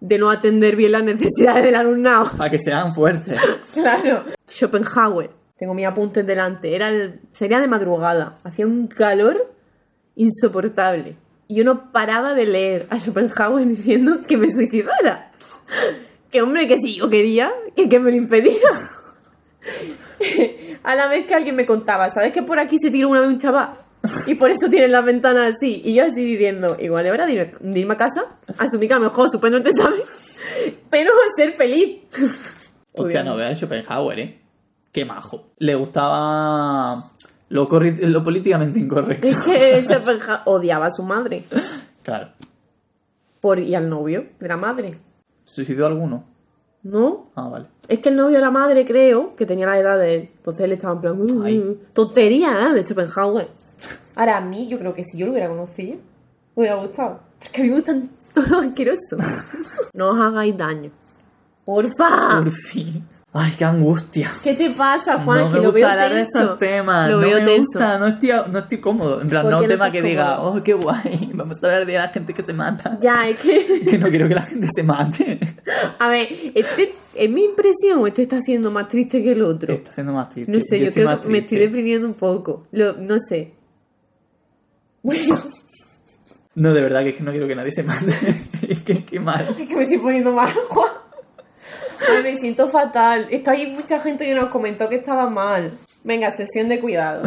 [0.00, 2.30] de no atender bien las necesidades del alumnado.
[2.36, 3.38] Para que sean fuertes.
[3.72, 4.24] Claro.
[4.48, 5.30] Schopenhauer.
[5.58, 6.74] Tengo mis apuntes delante.
[6.74, 8.38] Era el, sería de madrugada.
[8.44, 9.52] Hacía un calor
[10.14, 11.16] insoportable.
[11.48, 15.30] Y yo no paraba de leer a Schopenhauer diciendo que me suicidara.
[16.30, 18.68] Que hombre, que si yo quería, que, que me lo impedía.
[20.82, 23.28] A la vez que alguien me contaba, ¿sabes que por aquí se tiró una vez
[23.28, 23.70] un chaval?
[24.26, 25.82] Y por eso tienen las ventanas así.
[25.84, 28.22] Y yo así diciendo, igual es hora de, ir- de irme a casa,
[28.58, 30.00] asumir que a lo mejor suspendo este examen,
[30.90, 32.00] pero ser feliz.
[32.92, 34.38] Hostia, no veas Schopenhauer, ¿eh?
[34.92, 35.48] Qué majo.
[35.58, 37.10] Le gustaba
[37.50, 39.26] lo, lo políticamente incorrecto.
[39.26, 41.44] Es que Schopenhauer odiaba a su madre
[42.02, 42.30] Claro.
[43.40, 44.94] por, y al novio de la madre.
[45.44, 46.24] ¿Suicidó alguno?
[46.82, 47.30] ¿No?
[47.34, 47.66] Ah, vale.
[47.88, 50.30] Es que el novio de la madre, creo, que tenía la edad de él.
[50.38, 51.20] Entonces él estaba en plan...
[51.20, 51.78] "Uh, uh".
[51.92, 52.72] Tontería, ¿eh?
[52.74, 53.48] De Schopenhauer.
[54.14, 55.96] Ahora, a mí, yo creo que si yo lo hubiera conocido,
[56.54, 57.20] me hubiera gustado.
[57.38, 59.90] Porque a mí me gustan todos los asquerosos.
[59.94, 60.90] no os hagáis daño.
[61.64, 62.38] ¡Porfa!
[62.38, 63.04] Por fin.
[63.38, 64.30] Ay, qué angustia.
[64.42, 65.40] ¿Qué te pasa, Juan?
[65.40, 67.10] no que me lo gusta veo hablar de estos temas.
[67.10, 67.66] Lo no veo me tenso.
[67.66, 69.20] gusta, no estoy, no estoy cómodo.
[69.20, 71.98] En plan, ¿Por no un tema que diga, oh, qué guay, vamos a hablar de
[71.98, 72.96] la gente que se mata.
[72.98, 73.84] Ya, es que...
[73.90, 75.38] Que no quiero que la gente se mate.
[75.98, 79.70] A ver, este, ¿es mi impresión o este está siendo más triste que el otro?
[79.70, 80.50] Está siendo más triste.
[80.50, 82.66] No sé, yo, estoy creo más que me estoy deprimiendo un poco.
[82.72, 83.55] Lo, no sé.
[85.06, 85.36] Bueno,
[86.56, 88.06] No, de verdad que es que no quiero que nadie se mate.
[88.68, 89.46] Es que qué mal.
[89.50, 90.90] es que me estoy poniendo mal, Juan.
[92.10, 93.28] Ay, me siento fatal.
[93.30, 95.70] Es que hay mucha gente que nos comentó que estaba mal.
[96.02, 97.22] Venga, sesión de cuidado.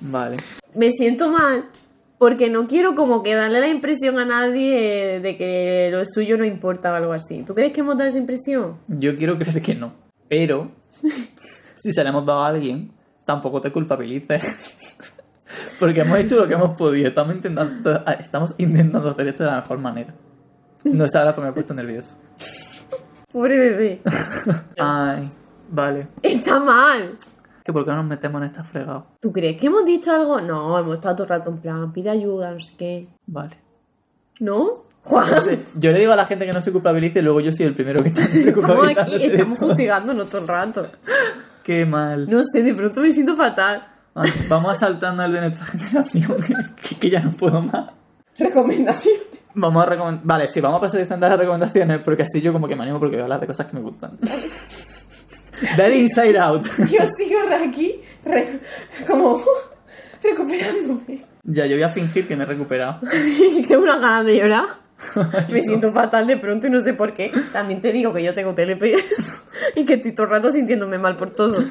[0.00, 0.36] Vale.
[0.74, 1.68] Me siento mal
[2.18, 6.44] porque no quiero como que darle la impresión a nadie de que lo suyo no
[6.44, 7.42] importa o algo así.
[7.42, 8.78] ¿Tú crees que hemos dado esa impresión?
[8.86, 9.92] Yo quiero creer que no.
[10.28, 10.70] Pero,
[11.74, 12.92] si se le hemos dado a alguien,
[13.24, 14.76] tampoco te culpabilices.
[15.78, 17.08] Porque hemos hecho lo que hemos podido.
[17.08, 20.14] Estamos intentando, estamos intentando hacer esto de la mejor manera.
[20.84, 22.16] No sé ahora porque me he puesto nervioso.
[23.32, 24.02] Pobre bebé.
[24.78, 25.28] Ay,
[25.68, 26.08] vale.
[26.22, 27.16] Está mal.
[27.64, 29.06] ¿Que por qué no nos metemos en esta fregado?
[29.20, 30.40] ¿Tú crees que hemos dicho algo?
[30.40, 33.08] No, hemos estado todo el rato en plan, pide ayuda, no sé qué.
[33.26, 33.56] Vale.
[34.40, 34.84] ¿No?
[35.02, 37.40] Juan, No sé, yo le digo a la gente que no se culpabilice y luego
[37.40, 39.58] yo soy el primero que está estamos aquí, estamos
[40.28, 40.86] todo el rato.
[41.62, 42.28] Qué mal.
[42.28, 43.93] No sé, de pronto me siento fatal.
[44.48, 46.36] Vamos saltando al de nuestra generación,
[46.88, 47.90] que, que ya no puedo más.
[48.38, 49.14] Recomendación.
[49.54, 50.24] Vamos a recomendar.
[50.26, 52.98] Vale, sí, vamos a pasar de las recomendaciones porque así yo como que me animo
[52.98, 54.18] porque voy a hablar de cosas que me gustan.
[55.76, 56.66] Daddy Inside Out.
[56.78, 58.60] Yo sigo aquí re-
[59.06, 59.40] como
[60.22, 61.24] recuperándome.
[61.44, 63.00] Ya, yo voy a fingir que me he recuperado.
[63.68, 64.64] Tengo unas ganas de llorar.
[65.52, 67.32] Me siento fatal de pronto y no sé por qué.
[67.52, 68.82] También te digo que yo tengo TLP
[69.76, 71.62] y que estoy todo el rato sintiéndome mal por todo.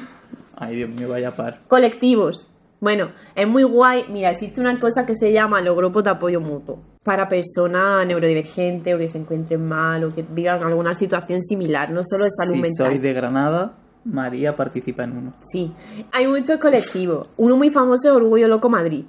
[0.56, 1.60] Ay, Dios mío, vaya par.
[1.68, 2.48] Colectivos.
[2.80, 4.04] Bueno, es muy guay.
[4.10, 6.80] Mira, existe una cosa que se llama los grupos de apoyo mutuo.
[7.02, 12.02] Para personas neurodivergentes o que se encuentren mal o que vivan alguna situación similar, no
[12.04, 12.86] solo de salud si mental.
[12.88, 13.74] sois de Granada,
[14.04, 15.32] María participa en uno.
[15.50, 15.72] Sí,
[16.12, 17.28] hay muchos colectivos.
[17.36, 19.04] Uno muy famoso es Orgullo Loco Madrid.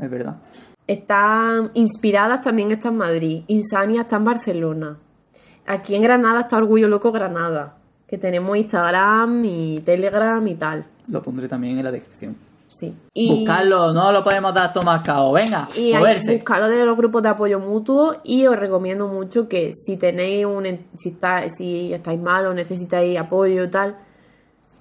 [0.00, 0.36] Es verdad.
[0.88, 3.42] Están inspiradas también está en Madrid.
[3.46, 4.96] Insania está en Barcelona.
[5.66, 7.76] Aquí en Granada está Orgullo Loco Granada.
[8.06, 10.86] Que tenemos Instagram y Telegram y tal.
[11.08, 12.36] Lo pondré también en la descripción.
[12.68, 12.94] Sí.
[13.12, 15.32] Y, Buscarlo, no lo podemos dar tomar cao.
[15.32, 16.36] Venga, y moverse.
[16.36, 18.16] buscarlo de los grupos de apoyo mutuo.
[18.24, 20.64] Y os recomiendo mucho que si tenéis un
[20.96, 23.96] si, está, si estáis mal o necesitáis apoyo y tal,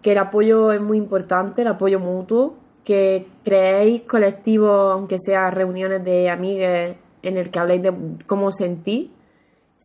[0.02, 2.56] que el apoyo es muy importante, el apoyo mutuo,
[2.88, 7.94] que creéis colectivos, aunque sea reuniones de amigues, en el que habléis de
[8.28, 9.10] cómo sentís,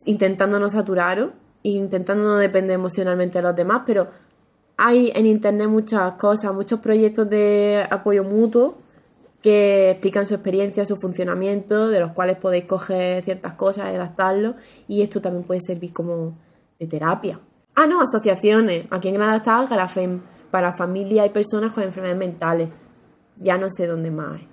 [0.05, 1.31] intentando no saturaros,
[1.63, 4.07] intentando no depender emocionalmente de los demás, pero
[4.77, 8.77] hay en internet muchas cosas, muchos proyectos de apoyo mutuo
[9.41, 14.55] que explican su experiencia, su funcionamiento, de los cuales podéis coger ciertas cosas y adaptarlo,
[14.87, 16.37] y esto también puede servir como
[16.79, 17.37] de terapia.
[17.75, 18.85] Ah, no, asociaciones.
[18.91, 22.69] Aquí en Granada está Grafem, para familias y personas con enfermedades mentales.
[23.37, 24.47] Ya no sé dónde más hay.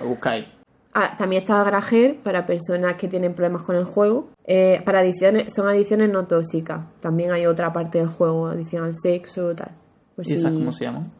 [0.00, 0.46] Lo buscáis.
[0.94, 4.30] Ah, también está Grajer para personas que tienen problemas con el juego.
[4.46, 6.80] Eh, para adicciones, son adicciones no tóxicas.
[7.00, 9.70] También hay otra parte del juego, adicción al sexo, tal.
[10.16, 10.56] Pues ¿Y esas sí.
[10.56, 11.12] cómo se llaman?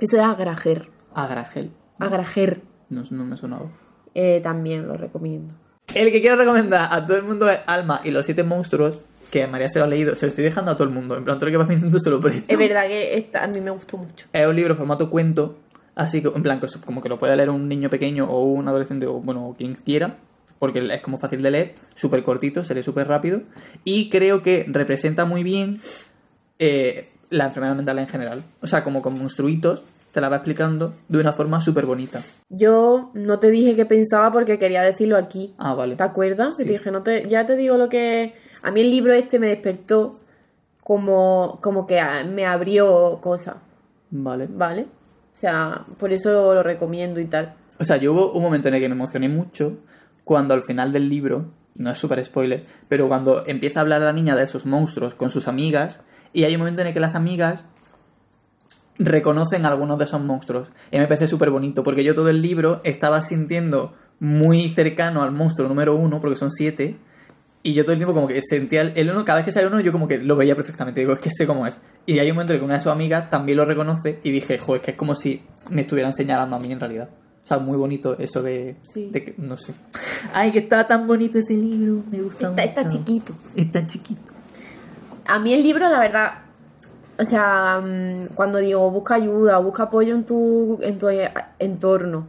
[0.00, 0.88] Eso es Agrajer.
[1.12, 1.72] Agragel.
[1.98, 2.62] Agrajer.
[2.88, 3.70] No, no me sonaba.
[4.14, 5.54] Eh, también lo recomiendo.
[5.94, 9.46] El que quiero recomendar a todo el mundo es Alma y los siete monstruos, que
[9.46, 10.14] María se lo ha leído.
[10.16, 11.16] Se lo estoy dejando a todo el mundo.
[11.16, 12.44] En plan, todo lo que vas viendo se lo presto.
[12.48, 14.26] Es verdad que esta, a mí me gustó mucho.
[14.32, 15.58] Es un libro formato cuento,
[15.98, 19.06] así que en plan, como que lo puede leer un niño pequeño o un adolescente
[19.06, 20.16] o bueno, quien quiera,
[20.58, 23.42] porque es como fácil de leer, súper cortito, se lee súper rápido
[23.84, 25.80] y creo que representa muy bien
[26.58, 28.42] eh, la enfermedad mental en general.
[28.62, 29.82] O sea, como con monstruitos,
[30.12, 32.22] te la va explicando de una forma súper bonita.
[32.48, 35.54] Yo no te dije qué pensaba porque quería decirlo aquí.
[35.58, 35.96] Ah, vale.
[35.96, 36.56] ¿Te acuerdas?
[36.56, 36.62] Sí.
[36.62, 38.34] Que te dije, no te, ya te digo lo que...
[38.62, 40.18] A mí el libro este me despertó
[40.82, 43.56] como, como que me abrió cosas,
[44.10, 44.48] Vale.
[44.50, 44.86] ¿vale?
[45.38, 47.54] O sea, por eso lo recomiendo y tal.
[47.78, 49.78] O sea, yo hubo un momento en el que me emocioné mucho
[50.24, 54.12] cuando al final del libro, no es súper spoiler, pero cuando empieza a hablar la
[54.12, 56.00] niña de esos monstruos con sus amigas,
[56.32, 57.62] y hay un momento en el que las amigas
[58.98, 60.72] reconocen a algunos de esos monstruos.
[60.90, 65.30] Y me parece súper bonito, porque yo todo el libro estaba sintiendo muy cercano al
[65.30, 66.98] monstruo número uno, porque son siete,
[67.62, 69.80] y yo todo el tiempo como que sentía el- uno, cada vez que sale uno,
[69.80, 71.78] yo como que lo veía perfectamente, digo, es que sé cómo es.
[72.06, 74.58] Y hay un momento en que una de sus amigas también lo reconoce, y dije,
[74.58, 77.08] joder, es que es como si me estuvieran señalando a mí en realidad.
[77.44, 79.08] O sea, muy bonito eso de, Sí.
[79.10, 79.72] de que, no sé.
[80.34, 82.98] Ay, que está tan bonito ese libro, me gusta Está, está mucho.
[82.98, 83.32] chiquito.
[83.56, 84.20] Es tan chiquito.
[85.26, 86.30] A mí el libro, la verdad,
[87.18, 91.08] o sea, mm, cuando digo busca ayuda, busca apoyo en tu, en tu
[91.58, 92.28] entorno.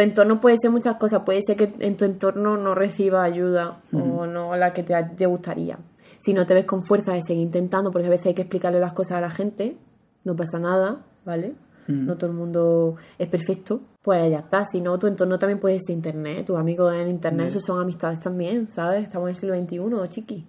[0.00, 3.82] Tu entorno puede ser muchas cosas, puede ser que en tu entorno no reciba ayuda
[3.92, 5.78] o no la que te, te gustaría.
[6.16, 8.80] Si no te ves con fuerza de seguir intentando, porque a veces hay que explicarle
[8.80, 9.76] las cosas a la gente,
[10.24, 11.52] no pasa nada, ¿vale?
[11.86, 14.64] No todo el mundo es perfecto, pues ya está.
[14.64, 18.20] Si no, tu entorno también puede ser internet, tus amigos en internet, esos son amistades
[18.20, 19.02] también, ¿sabes?
[19.02, 20.46] Estamos en el siglo XXI, chiqui.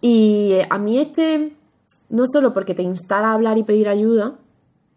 [0.00, 1.52] Y eh, a mí este,
[2.08, 4.38] no solo porque te instala a hablar y pedir ayuda,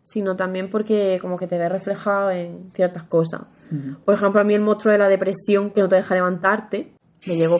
[0.03, 3.41] sino también porque como que te ves reflejado en ciertas cosas.
[4.03, 6.91] Por ejemplo, a mí el monstruo de la depresión que no te deja levantarte,
[7.27, 7.59] me llegó.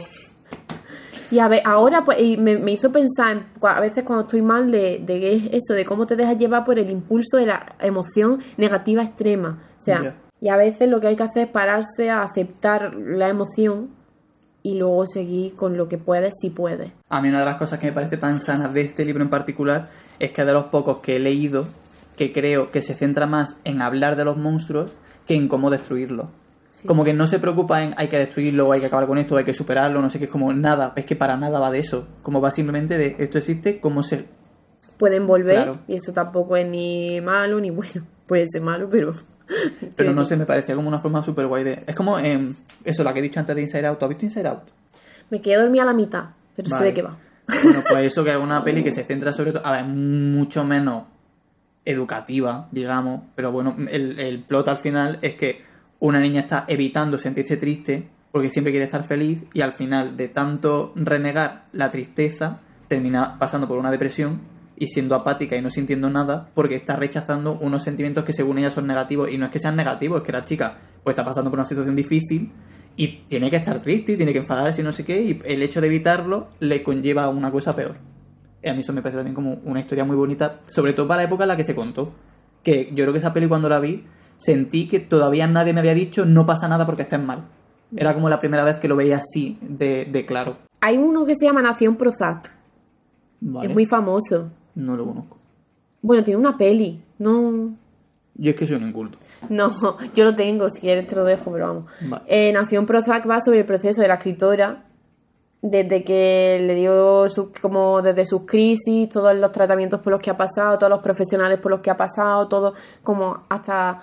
[1.29, 4.69] Y a ver, ahora pues y me, me hizo pensar a veces cuando estoy mal
[4.69, 9.03] de, de eso, de cómo te dejas llevar por el impulso de la emoción negativa
[9.03, 9.63] extrema.
[9.77, 13.29] O sea, y a veces lo que hay que hacer es pararse a aceptar la
[13.29, 13.91] emoción
[14.63, 16.91] y luego seguir con lo que puedes si puedes.
[17.09, 19.29] A mí una de las cosas que me parece tan sanas de este libro en
[19.29, 19.87] particular
[20.19, 21.65] es que de los pocos que he leído
[22.21, 24.93] que creo que se centra más en hablar de los monstruos
[25.25, 26.27] que en cómo destruirlos.
[26.69, 26.87] Sí.
[26.87, 29.43] Como que no se preocupa en hay que destruirlo, hay que acabar con esto, hay
[29.43, 32.07] que superarlo, no sé qué, es como nada, es que para nada va de eso.
[32.21, 34.27] Como va simplemente de esto existe, cómo se...
[34.99, 35.79] Pueden volver Claro.
[35.87, 38.05] y eso tampoco es ni malo ni bueno.
[38.27, 39.13] Puede ser malo, pero...
[39.95, 41.83] Pero no sé, me parecía como una forma súper guay de...
[41.87, 42.53] Es como em,
[42.85, 43.97] eso, la que he dicho antes de Inside Out.
[43.97, 44.61] ¿Tú has visto Inside Out?
[45.31, 46.85] Me quedé dormida a la mitad, pero sé Vale.
[46.85, 47.17] de qué va.
[47.63, 49.65] Bueno, pues eso que es una peli que se centra sobre todo.
[49.65, 51.05] A ver, mucho menos
[51.85, 53.23] educativa, digamos.
[53.35, 55.61] Pero bueno, el, el plot al final es que
[55.99, 60.29] una niña está evitando sentirse triste porque siempre quiere estar feliz y al final de
[60.29, 64.41] tanto renegar la tristeza termina pasando por una depresión
[64.77, 68.71] y siendo apática y no sintiendo nada porque está rechazando unos sentimientos que según ella
[68.71, 71.51] son negativos y no es que sean negativos, es que la chica pues está pasando
[71.51, 72.51] por una situación difícil
[72.95, 75.61] y tiene que estar triste y tiene que enfadarse y no sé qué y el
[75.61, 78.10] hecho de evitarlo le conlleva una cosa peor.
[78.63, 81.21] Y a mí eso me parece también como una historia muy bonita, sobre todo para
[81.21, 82.13] la época en la que se contó.
[82.63, 84.05] Que yo creo que esa peli cuando la vi
[84.37, 87.45] sentí que todavía nadie me había dicho no pasa nada porque estés mal.
[87.95, 90.57] Era como la primera vez que lo veía así, de, de claro.
[90.79, 92.51] Hay uno que se llama Nación Prozac.
[93.41, 93.67] Vale.
[93.67, 94.49] Es muy famoso.
[94.75, 95.37] No lo conozco.
[96.01, 97.03] Bueno, tiene una peli.
[97.19, 97.75] No.
[98.35, 99.17] Yo es que soy un inculto.
[99.49, 99.69] No,
[100.15, 101.85] yo lo tengo, si quieres te lo dejo, pero vamos.
[102.01, 102.23] Vale.
[102.27, 104.85] Eh, Nación Prozac va sobre el proceso de la escritora,
[105.61, 110.31] desde que le dio su- como desde sus crisis, todos los tratamientos por los que
[110.31, 114.01] ha pasado, todos los profesionales por los que ha pasado, todo como hasta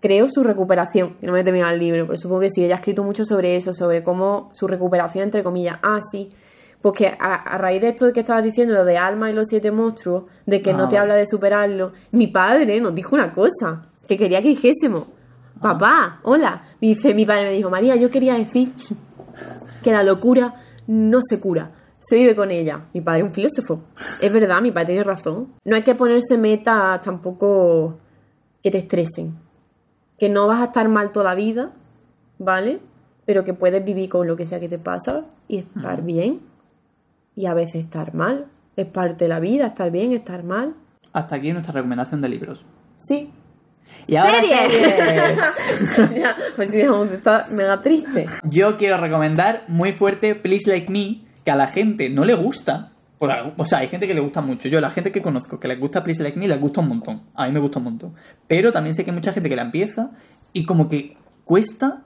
[0.00, 1.14] creo su recuperación.
[1.20, 2.64] que No me he terminado el libro, pero supongo que sí.
[2.64, 5.78] Ella ha escrito mucho sobre eso, sobre cómo su recuperación, entre comillas.
[5.82, 6.30] Ah, sí.
[6.82, 9.70] Porque a, a raíz de esto que estabas diciendo, lo de Alma y los siete
[9.70, 10.98] monstruos, de que Ah, no te vale.
[10.98, 15.04] habla de superarlo, mi padre nos dijo una cosa que quería que dijésemos.
[15.60, 16.64] Papá, hola.
[16.80, 18.72] Dice, mi padre me dijo, María, yo quería decir
[19.82, 20.54] que la locura
[20.86, 22.86] no se cura, se vive con ella.
[22.94, 23.84] Mi padre es un filósofo.
[24.20, 25.52] Es verdad, mi padre tiene razón.
[25.64, 27.98] No hay que ponerse metas tampoco
[28.62, 29.38] que te estresen.
[30.18, 31.72] Que no vas a estar mal toda la vida,
[32.38, 32.80] ¿vale?
[33.26, 36.40] Pero que puedes vivir con lo que sea que te pasa y estar bien.
[37.36, 38.46] Y a veces estar mal.
[38.76, 40.74] Es parte de la vida, estar bien, estar mal.
[41.12, 42.64] Hasta aquí nuestra recomendación de libros.
[42.96, 43.32] Sí.
[44.06, 45.38] Y ahora ¡Series!
[46.56, 48.26] pues sí, vamos, está mega triste.
[48.42, 52.92] Yo quiero recomendar muy fuerte Please Like Me, que a la gente no le gusta.
[53.18, 54.68] Por algo, o sea, hay gente que le gusta mucho.
[54.68, 57.22] Yo, la gente que conozco que les gusta Please Like Me, les gusta un montón.
[57.34, 58.14] A mí me gusta un montón.
[58.48, 60.10] Pero también sé que hay mucha gente que la empieza
[60.52, 62.02] y como que cuesta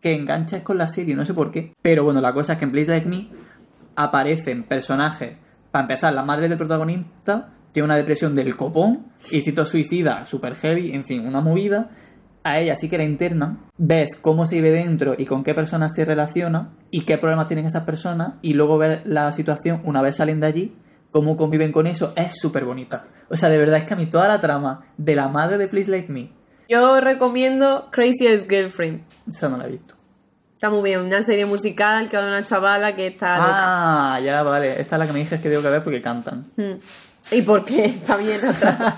[0.00, 1.74] que enganches con la serie, no sé por qué.
[1.82, 3.28] Pero bueno, la cosa es que en Please Like Me
[3.96, 5.36] aparecen personajes.
[5.70, 10.92] Para empezar, la madre del protagonista tiene una depresión del copón, instinto suicida, super heavy,
[10.94, 11.90] en fin, una movida.
[12.44, 15.92] A ella sí que la internan, ves cómo se vive dentro y con qué personas
[15.92, 20.16] se relaciona y qué problemas tienen esas personas y luego ves la situación una vez
[20.16, 20.76] salen de allí,
[21.10, 23.06] cómo conviven con eso, es súper bonita.
[23.28, 25.66] O sea, de verdad es que a mí toda la trama de la madre de
[25.66, 26.30] Please Like Me,
[26.68, 29.02] Yo recomiendo Crazy Ex Girlfriend.
[29.26, 29.96] esa no la he visto.
[30.52, 34.14] Está muy bien, una serie musical que habla una chavala que está loca.
[34.14, 36.46] Ah, ya vale, esta es la que me dices que tengo que ver porque cantan.
[36.56, 36.78] Hmm.
[37.30, 37.86] ¿Y por qué?
[37.86, 38.94] Está bien atrás.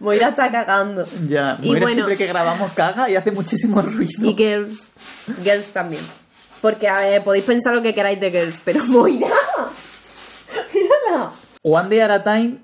[0.00, 1.04] Moira está cagando.
[1.28, 4.10] Ya, Moira bueno- siempre que grabamos caga y hace muchísimo ruido.
[4.30, 4.82] Y Girls.
[5.42, 6.02] Girls también.
[6.60, 9.28] Porque, a ver, podéis pensar lo que queráis de Girls, pero Moira.
[10.72, 11.30] Mírala.
[11.62, 12.58] One Day at a Time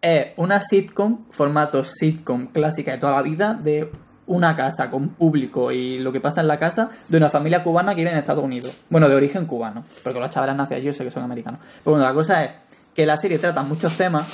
[0.00, 3.90] es una sitcom, formato sitcom clásica de toda la vida, de
[4.26, 7.90] una casa con público y lo que pasa en la casa de una familia cubana
[7.94, 8.72] que vive en Estados Unidos.
[8.88, 11.60] Bueno, de origen cubano, porque los chavales nacen allí, yo sé que son americanos.
[11.82, 12.50] Pero bueno, la cosa es
[12.94, 14.26] que la serie trata muchos temas.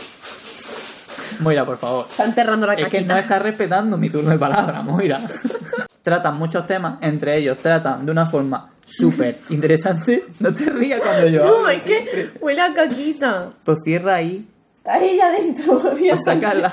[1.40, 2.06] Moira, por favor.
[2.08, 5.20] Está enterrando la Es que no está respetando mi turno de palabra, Moira.
[6.02, 10.24] tratan muchos temas, entre ellos tratan de una forma súper interesante.
[10.38, 13.50] No te rías cuando yo No, hablo, es que huele a caquita.
[13.64, 14.46] Pues cierra ahí.
[14.78, 15.74] Está ella dentro.
[16.00, 16.72] Mira, Pues sacarla.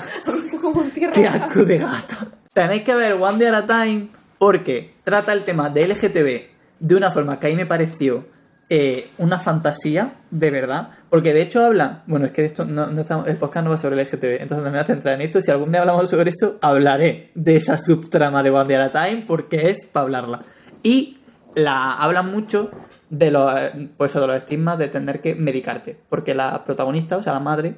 [0.62, 1.14] Como un tierra.
[1.14, 2.28] ¡Qué asco de gata!
[2.54, 4.08] Tenéis que ver One Day at a Time
[4.38, 6.42] porque trata el tema de LGTB
[6.80, 8.26] de una forma que a mí me pareció
[8.70, 10.90] eh, una fantasía, de verdad.
[11.10, 12.04] Porque de hecho hablan.
[12.08, 14.72] Bueno, es que esto no, no el podcast no va sobre LGTB, entonces no me
[14.72, 15.42] voy a centrar en esto.
[15.42, 19.24] Si algún día hablamos sobre eso, hablaré de esa subtrama de One Day at Time
[19.26, 20.42] porque es para hablarla.
[20.84, 21.20] Y
[21.56, 22.72] la hablan mucho
[23.10, 23.54] de los,
[23.96, 25.98] pues, de los estigmas de tener que medicarte.
[26.10, 27.76] Porque la protagonista, o sea, la madre,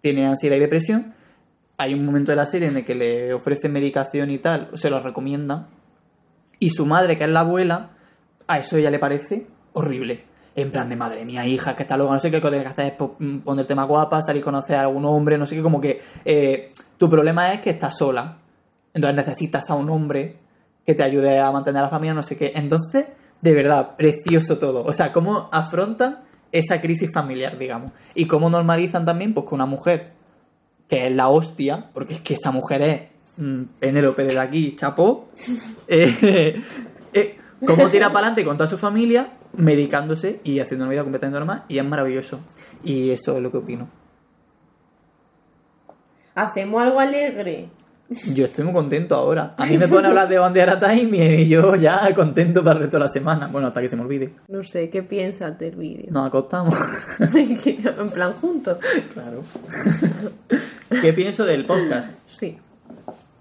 [0.00, 1.14] tiene ansiedad y depresión.
[1.76, 4.88] Hay un momento de la serie en el que le ofrecen medicación y tal, se
[4.88, 5.68] lo recomiendan.
[6.58, 7.90] Y su madre, que es la abuela,
[8.46, 10.24] a eso ella le parece horrible.
[10.54, 12.66] En plan de madre mía, hija, que está loca, no sé qué, lo que tienes
[12.66, 15.56] que hacer es mm, ponerte más guapa, salir a conocer a algún hombre, no sé
[15.56, 18.38] qué, como que eh, tu problema es que estás sola.
[18.92, 20.36] Entonces necesitas a un hombre
[20.84, 22.52] que te ayude a mantener a la familia, no sé qué.
[22.54, 23.06] Entonces,
[23.40, 24.84] de verdad, precioso todo.
[24.84, 26.20] O sea, cómo afrontan
[26.52, 27.92] esa crisis familiar, digamos.
[28.14, 30.12] Y cómo normalizan también, pues, que una mujer
[30.88, 33.00] que es la hostia, porque es que esa mujer es
[33.38, 35.30] mm, Penélope de aquí, chapó,
[35.88, 36.62] eh,
[37.14, 41.38] eh, cómo tira para adelante con toda su familia, medicándose y haciendo una vida completamente
[41.38, 42.40] normal, y es maravilloso.
[42.84, 43.88] Y eso es lo que opino.
[46.34, 47.68] Hacemos algo alegre.
[48.34, 49.54] Yo estoy muy contento ahora.
[49.56, 52.62] A mí me a hablar de One Day at a Time y yo ya contento
[52.62, 53.48] para el resto de la semana.
[53.48, 54.32] Bueno, hasta que se me olvide.
[54.48, 56.10] No sé, ¿qué piensas del vídeo?
[56.10, 56.74] Nos acostamos.
[57.20, 58.78] en plan juntos.
[59.12, 59.42] Claro.
[61.00, 62.10] ¿Qué pienso del podcast?
[62.26, 62.58] Sí,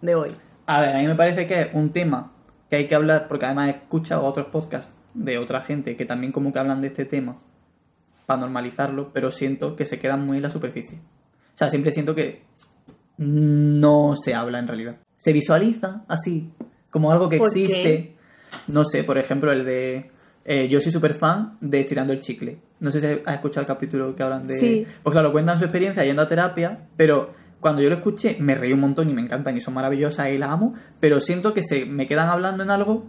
[0.02, 0.30] de hoy.
[0.68, 2.32] A ver, a mí me parece que es un tema
[2.72, 6.32] que hay que hablar, porque además he escuchado otros podcasts de otra gente que también
[6.32, 7.38] como que hablan de este tema
[8.26, 10.98] para normalizarlo, pero siento que se quedan muy en la superficie.
[10.98, 12.44] O sea, siempre siento que
[13.18, 14.96] no se habla en realidad.
[15.18, 16.54] Se visualiza así,
[16.90, 18.16] como algo que ¿Por existe.
[18.70, 20.10] No sé, por ejemplo, el de...
[20.46, 22.58] eh, yo soy súper fan de Estirando el Chicle.
[22.80, 24.58] No sé si has escuchado el capítulo que hablan de...
[24.58, 24.88] Sí.
[25.04, 28.74] Pues claro, cuentan su experiencia yendo a terapia, pero cuando yo lo escuché me reí
[28.74, 31.86] un montón y me encantan y son maravillosas y las amo, pero siento que se
[31.86, 33.06] me quedan hablando en algo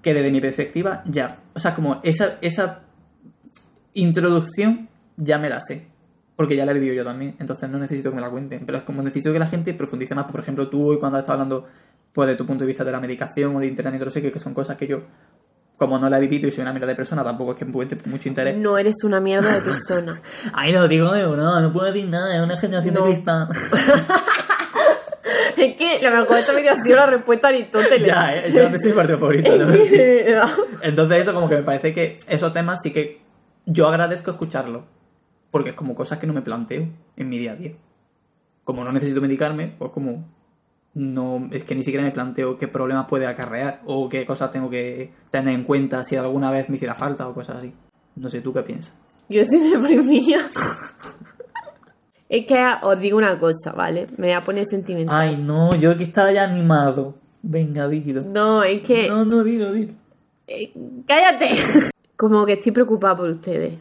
[0.00, 1.40] que desde mi perspectiva ya...
[1.54, 2.80] O sea, como esa, esa
[3.92, 5.86] introducción ya me la sé.
[6.36, 8.64] Porque ya la he vivido yo también, entonces no necesito que me la cuenten.
[8.64, 10.30] Pero es como necesito que la gente profundice más.
[10.30, 11.66] Por ejemplo, tú hoy cuando estado hablando
[12.12, 14.38] pues, de tu punto de vista de la medicación o de internamiento, no sé que
[14.38, 15.02] son cosas que yo,
[15.82, 17.72] como no la he vivido y soy una mierda de persona, tampoco es que me
[17.72, 18.56] cuente mucho interés.
[18.56, 20.14] No eres una mierda de persona.
[20.52, 23.04] Ay, no digo de no, no puedo decir nada, es una generación No.
[23.04, 23.48] de cristal.
[25.56, 28.06] es que la mejor de esta vídeo ha sido la respuesta de Aristóteles.
[28.06, 29.50] ya, eh, yo no soy mi partido favorito.
[30.82, 33.20] Entonces eso como que me parece que esos temas sí que
[33.66, 34.82] yo agradezco escucharlos.
[35.50, 37.72] Porque es como cosas que no me planteo en mi día a día.
[38.64, 40.28] Como no necesito medicarme, pues como
[40.94, 44.68] no es que ni siquiera me planteo qué problemas puede acarrear o qué cosas tengo
[44.68, 47.72] que tener en cuenta si alguna vez me hiciera falta o cosas así.
[48.16, 48.94] No sé, ¿tú qué piensas?
[49.28, 50.40] Yo estoy deprimida.
[52.28, 54.06] es que os digo una cosa, ¿vale?
[54.18, 55.18] Me voy a poner sentimental.
[55.18, 57.14] Ay, no, yo que estaba ya animado.
[57.42, 58.22] Venga, dilo.
[58.22, 59.08] No, es que...
[59.08, 59.94] No, no, dilo, dilo.
[60.46, 60.72] Eh,
[61.06, 61.54] ¡Cállate!
[62.16, 63.78] Como que estoy preocupada por ustedes.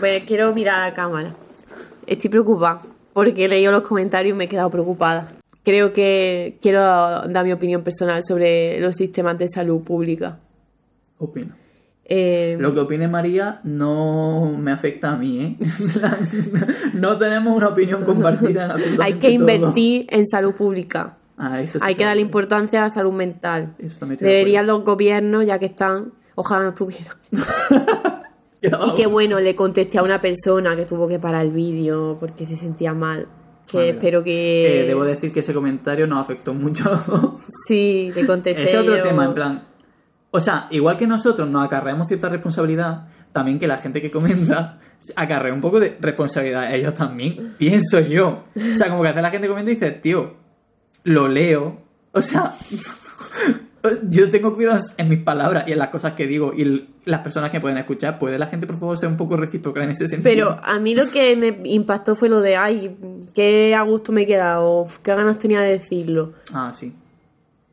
[0.00, 1.34] Pues quiero mirar a la cámara.
[2.06, 2.82] Estoy preocupada
[3.12, 5.37] porque he leído los comentarios y me he quedado preocupada.
[5.68, 10.38] Creo que quiero dar mi opinión personal sobre los sistemas de salud pública.
[11.18, 11.54] Opino.
[12.06, 15.56] Eh, Lo que opine María no me afecta a mí, ¿eh?
[16.94, 19.50] no tenemos una opinión compartida en absolutamente hay que todo.
[19.52, 21.18] invertir en salud pública.
[21.36, 23.74] Ah, eso sí Hay que darle importancia a la salud mental.
[23.76, 27.14] De Deberían los gobiernos, ya que están, ojalá no estuvieran.
[28.60, 32.44] Y que bueno, le contesté a una persona que tuvo que parar el vídeo porque
[32.44, 33.28] se sentía mal.
[33.70, 34.82] Que espero que...
[34.82, 37.38] Eh, debo decir que ese comentario nos afectó mucho.
[37.66, 39.02] Sí, le contesté Ese otro yo.
[39.02, 39.62] tema, en plan.
[40.30, 44.78] O sea, igual que nosotros nos acarreamos cierta responsabilidad, también que la gente que comenta
[45.16, 48.44] acarrea un poco de responsabilidad ellos también, pienso yo.
[48.54, 50.36] O sea, como que hace la gente que comenta y dice, tío,
[51.04, 51.82] lo leo.
[52.12, 52.54] O sea,
[54.08, 57.50] yo tengo cuidado en mis palabras y en las cosas que digo y las personas
[57.50, 58.18] que pueden escuchar.
[58.18, 60.30] ¿Puede la gente, por favor, ser un poco recíproca en ese sentido?
[60.30, 62.96] Pero a mí lo que me impactó fue lo de, ay,
[63.34, 66.32] qué a gusto me he quedado, qué ganas tenía de decirlo.
[66.52, 66.92] Ah, sí.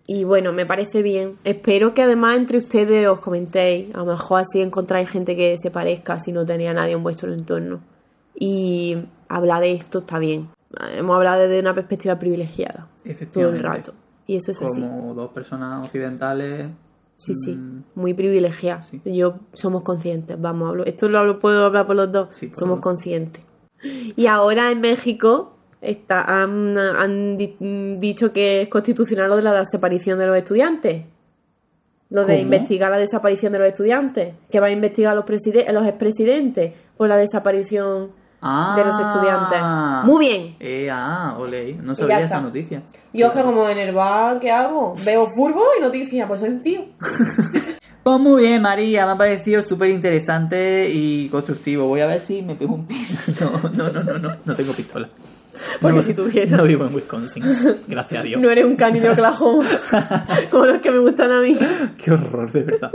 [0.07, 1.37] Y bueno, me parece bien.
[1.43, 3.93] Espero que además entre ustedes os comentéis.
[3.95, 7.33] A lo mejor así encontráis gente que se parezca si no tenía nadie en vuestro
[7.33, 7.79] entorno.
[8.37, 8.97] Y
[9.27, 10.49] hablar de esto está bien.
[10.95, 13.61] Hemos hablado desde una perspectiva privilegiada todo el Efectivamente.
[13.63, 13.93] rato.
[14.27, 14.81] Y eso es así.
[14.81, 16.67] Como dos personas occidentales.
[17.15, 17.55] Sí, sí.
[17.55, 18.81] mm, Muy privilegiada.
[18.81, 19.01] Sí.
[19.05, 20.39] Yo somos conscientes.
[20.39, 20.85] Vamos, hablo.
[20.85, 22.29] Esto lo hablo- puedo hablar por los dos.
[22.31, 22.83] Sí, por somos dos.
[22.83, 23.43] conscientes.
[24.15, 27.55] Y ahora en México está, han, han di-
[27.99, 31.05] dicho que es constitucional lo de la desaparición de los estudiantes.
[32.09, 32.39] Lo de ¿Cómo?
[32.43, 34.33] investigar la desaparición de los estudiantes.
[34.49, 38.09] Que va a investigar los, los expresidentes por la desaparición
[38.41, 38.73] Ah.
[38.77, 39.59] de los estudiantes.
[40.03, 40.55] Muy bien.
[40.59, 42.83] Eh, ah, ole, no sabía esa noticia.
[43.13, 44.93] Yo que como en el bar, ¿qué hago?
[45.05, 46.85] Veo furbo y noticias, pues soy un tío.
[48.05, 51.87] Pues muy bien, María, me ha parecido súper interesante y constructivo.
[51.87, 53.01] Voy a ver si me pego un tiro.
[53.41, 55.09] No, no, no, no, no, no tengo pistola.
[55.81, 56.57] Porque no, si tuviera.
[56.57, 57.43] No vivo en Wisconsin,
[57.87, 58.41] gracias a Dios.
[58.41, 59.65] No eres un cani de Oklahoma,
[60.51, 61.57] como los que me gustan a mí.
[62.03, 62.91] Qué horror, de verdad.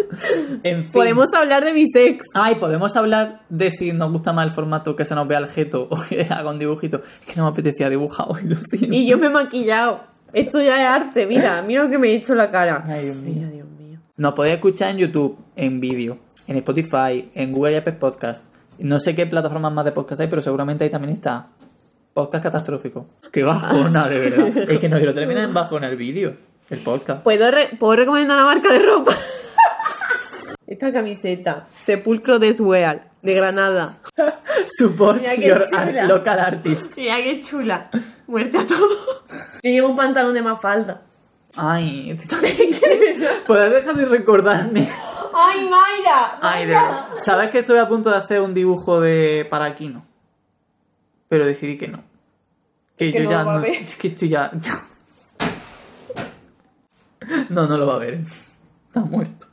[0.62, 0.92] En fin.
[0.92, 2.24] Podemos hablar de mi sex.
[2.34, 5.48] Ay, podemos hablar de si nos gusta más el formato que se nos vea el
[5.48, 7.02] jeto o que haga un dibujito.
[7.02, 8.94] Es que no me apetecía dibujar hoy, lo siento.
[8.94, 10.02] Y yo me he maquillado.
[10.32, 12.84] Esto ya es arte, mira, mira lo que me he hecho en la cara.
[12.86, 13.34] Ay, Dios mío.
[13.36, 13.98] Mira, Dios mío.
[14.16, 18.44] Nos podéis escuchar en YouTube, en vídeo, en Spotify, en Google y Apple Podcast.
[18.78, 21.48] No sé qué plataformas más de podcast hay, pero seguramente ahí también está.
[22.12, 23.06] Podcast catastrófico.
[23.32, 24.56] Qué bajona, de verdad.
[24.70, 26.36] es que no quiero terminar en bajona el vídeo.
[26.68, 27.22] El podcast.
[27.22, 29.14] ¿Puedo, re- ¿Puedo recomendar una marca de ropa?
[30.66, 33.98] Esta camiseta, Sepulcro Deathwear, de Granada.
[34.66, 36.96] Support your art- local artist.
[36.96, 37.90] Mira qué chula.
[38.28, 38.88] Muerte a todo.
[39.64, 41.02] Yo llevo un pantalón de más falda.
[41.56, 44.88] Ay, estoy tan- ¿Puedes dejar de recordarme?
[45.34, 46.38] ¡Ay, Mayra!
[46.40, 46.76] Ay, de.
[47.18, 50.06] ¿Sabes que estoy a punto de hacer un dibujo de Paraquino?
[51.30, 52.02] Pero decidí que no.
[52.98, 53.62] Que, Que yo no ya lo va a no.
[53.62, 53.70] ver.
[53.72, 54.50] Es que estoy ya.
[54.60, 54.74] ya.
[57.48, 58.20] No, no lo va a ver.
[58.88, 59.46] Está muerto.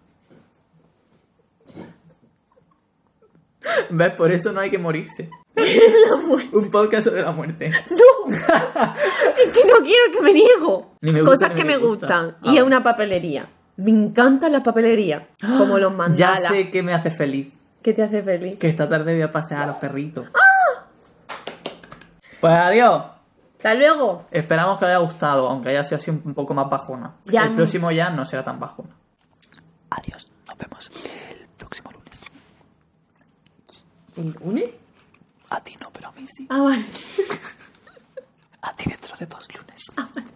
[3.90, 4.14] ¿Ves?
[4.14, 5.30] Por eso no hay que morirse.
[6.54, 7.70] Un podcast sobre la muerte.
[7.92, 8.34] ¡No!
[8.36, 10.94] es que no quiero que me niego.
[11.02, 12.06] Ni me gusta Cosas que me me gusta.
[12.24, 12.38] gustan.
[12.42, 12.54] Ah.
[12.54, 13.50] Y a una papelería.
[13.78, 15.24] Me encantan las papelerías.
[15.42, 16.48] Como los Ya mandalas.
[16.48, 17.54] sé que me hace feliz.
[17.84, 18.56] ¿Qué te hace feliz?
[18.58, 20.28] Que esta tarde voy a pasear a los perritos.
[22.42, 23.04] Pues adiós.
[23.58, 24.26] Hasta luego.
[24.32, 27.16] Esperamos que os haya gustado, aunque haya sido así un poco más bajona.
[27.26, 27.56] Ya el no.
[27.58, 28.90] próximo ya no será tan bajona.
[29.90, 30.28] Adiós.
[30.48, 32.22] Nos vemos el próximo lunes.
[34.16, 34.70] ¿El lunes?
[35.50, 36.48] A ti no, pero a mí sí.
[36.50, 36.86] Ah, vale.
[38.62, 39.86] A ti dentro de dos lunes.
[39.96, 40.28] Ah, vale.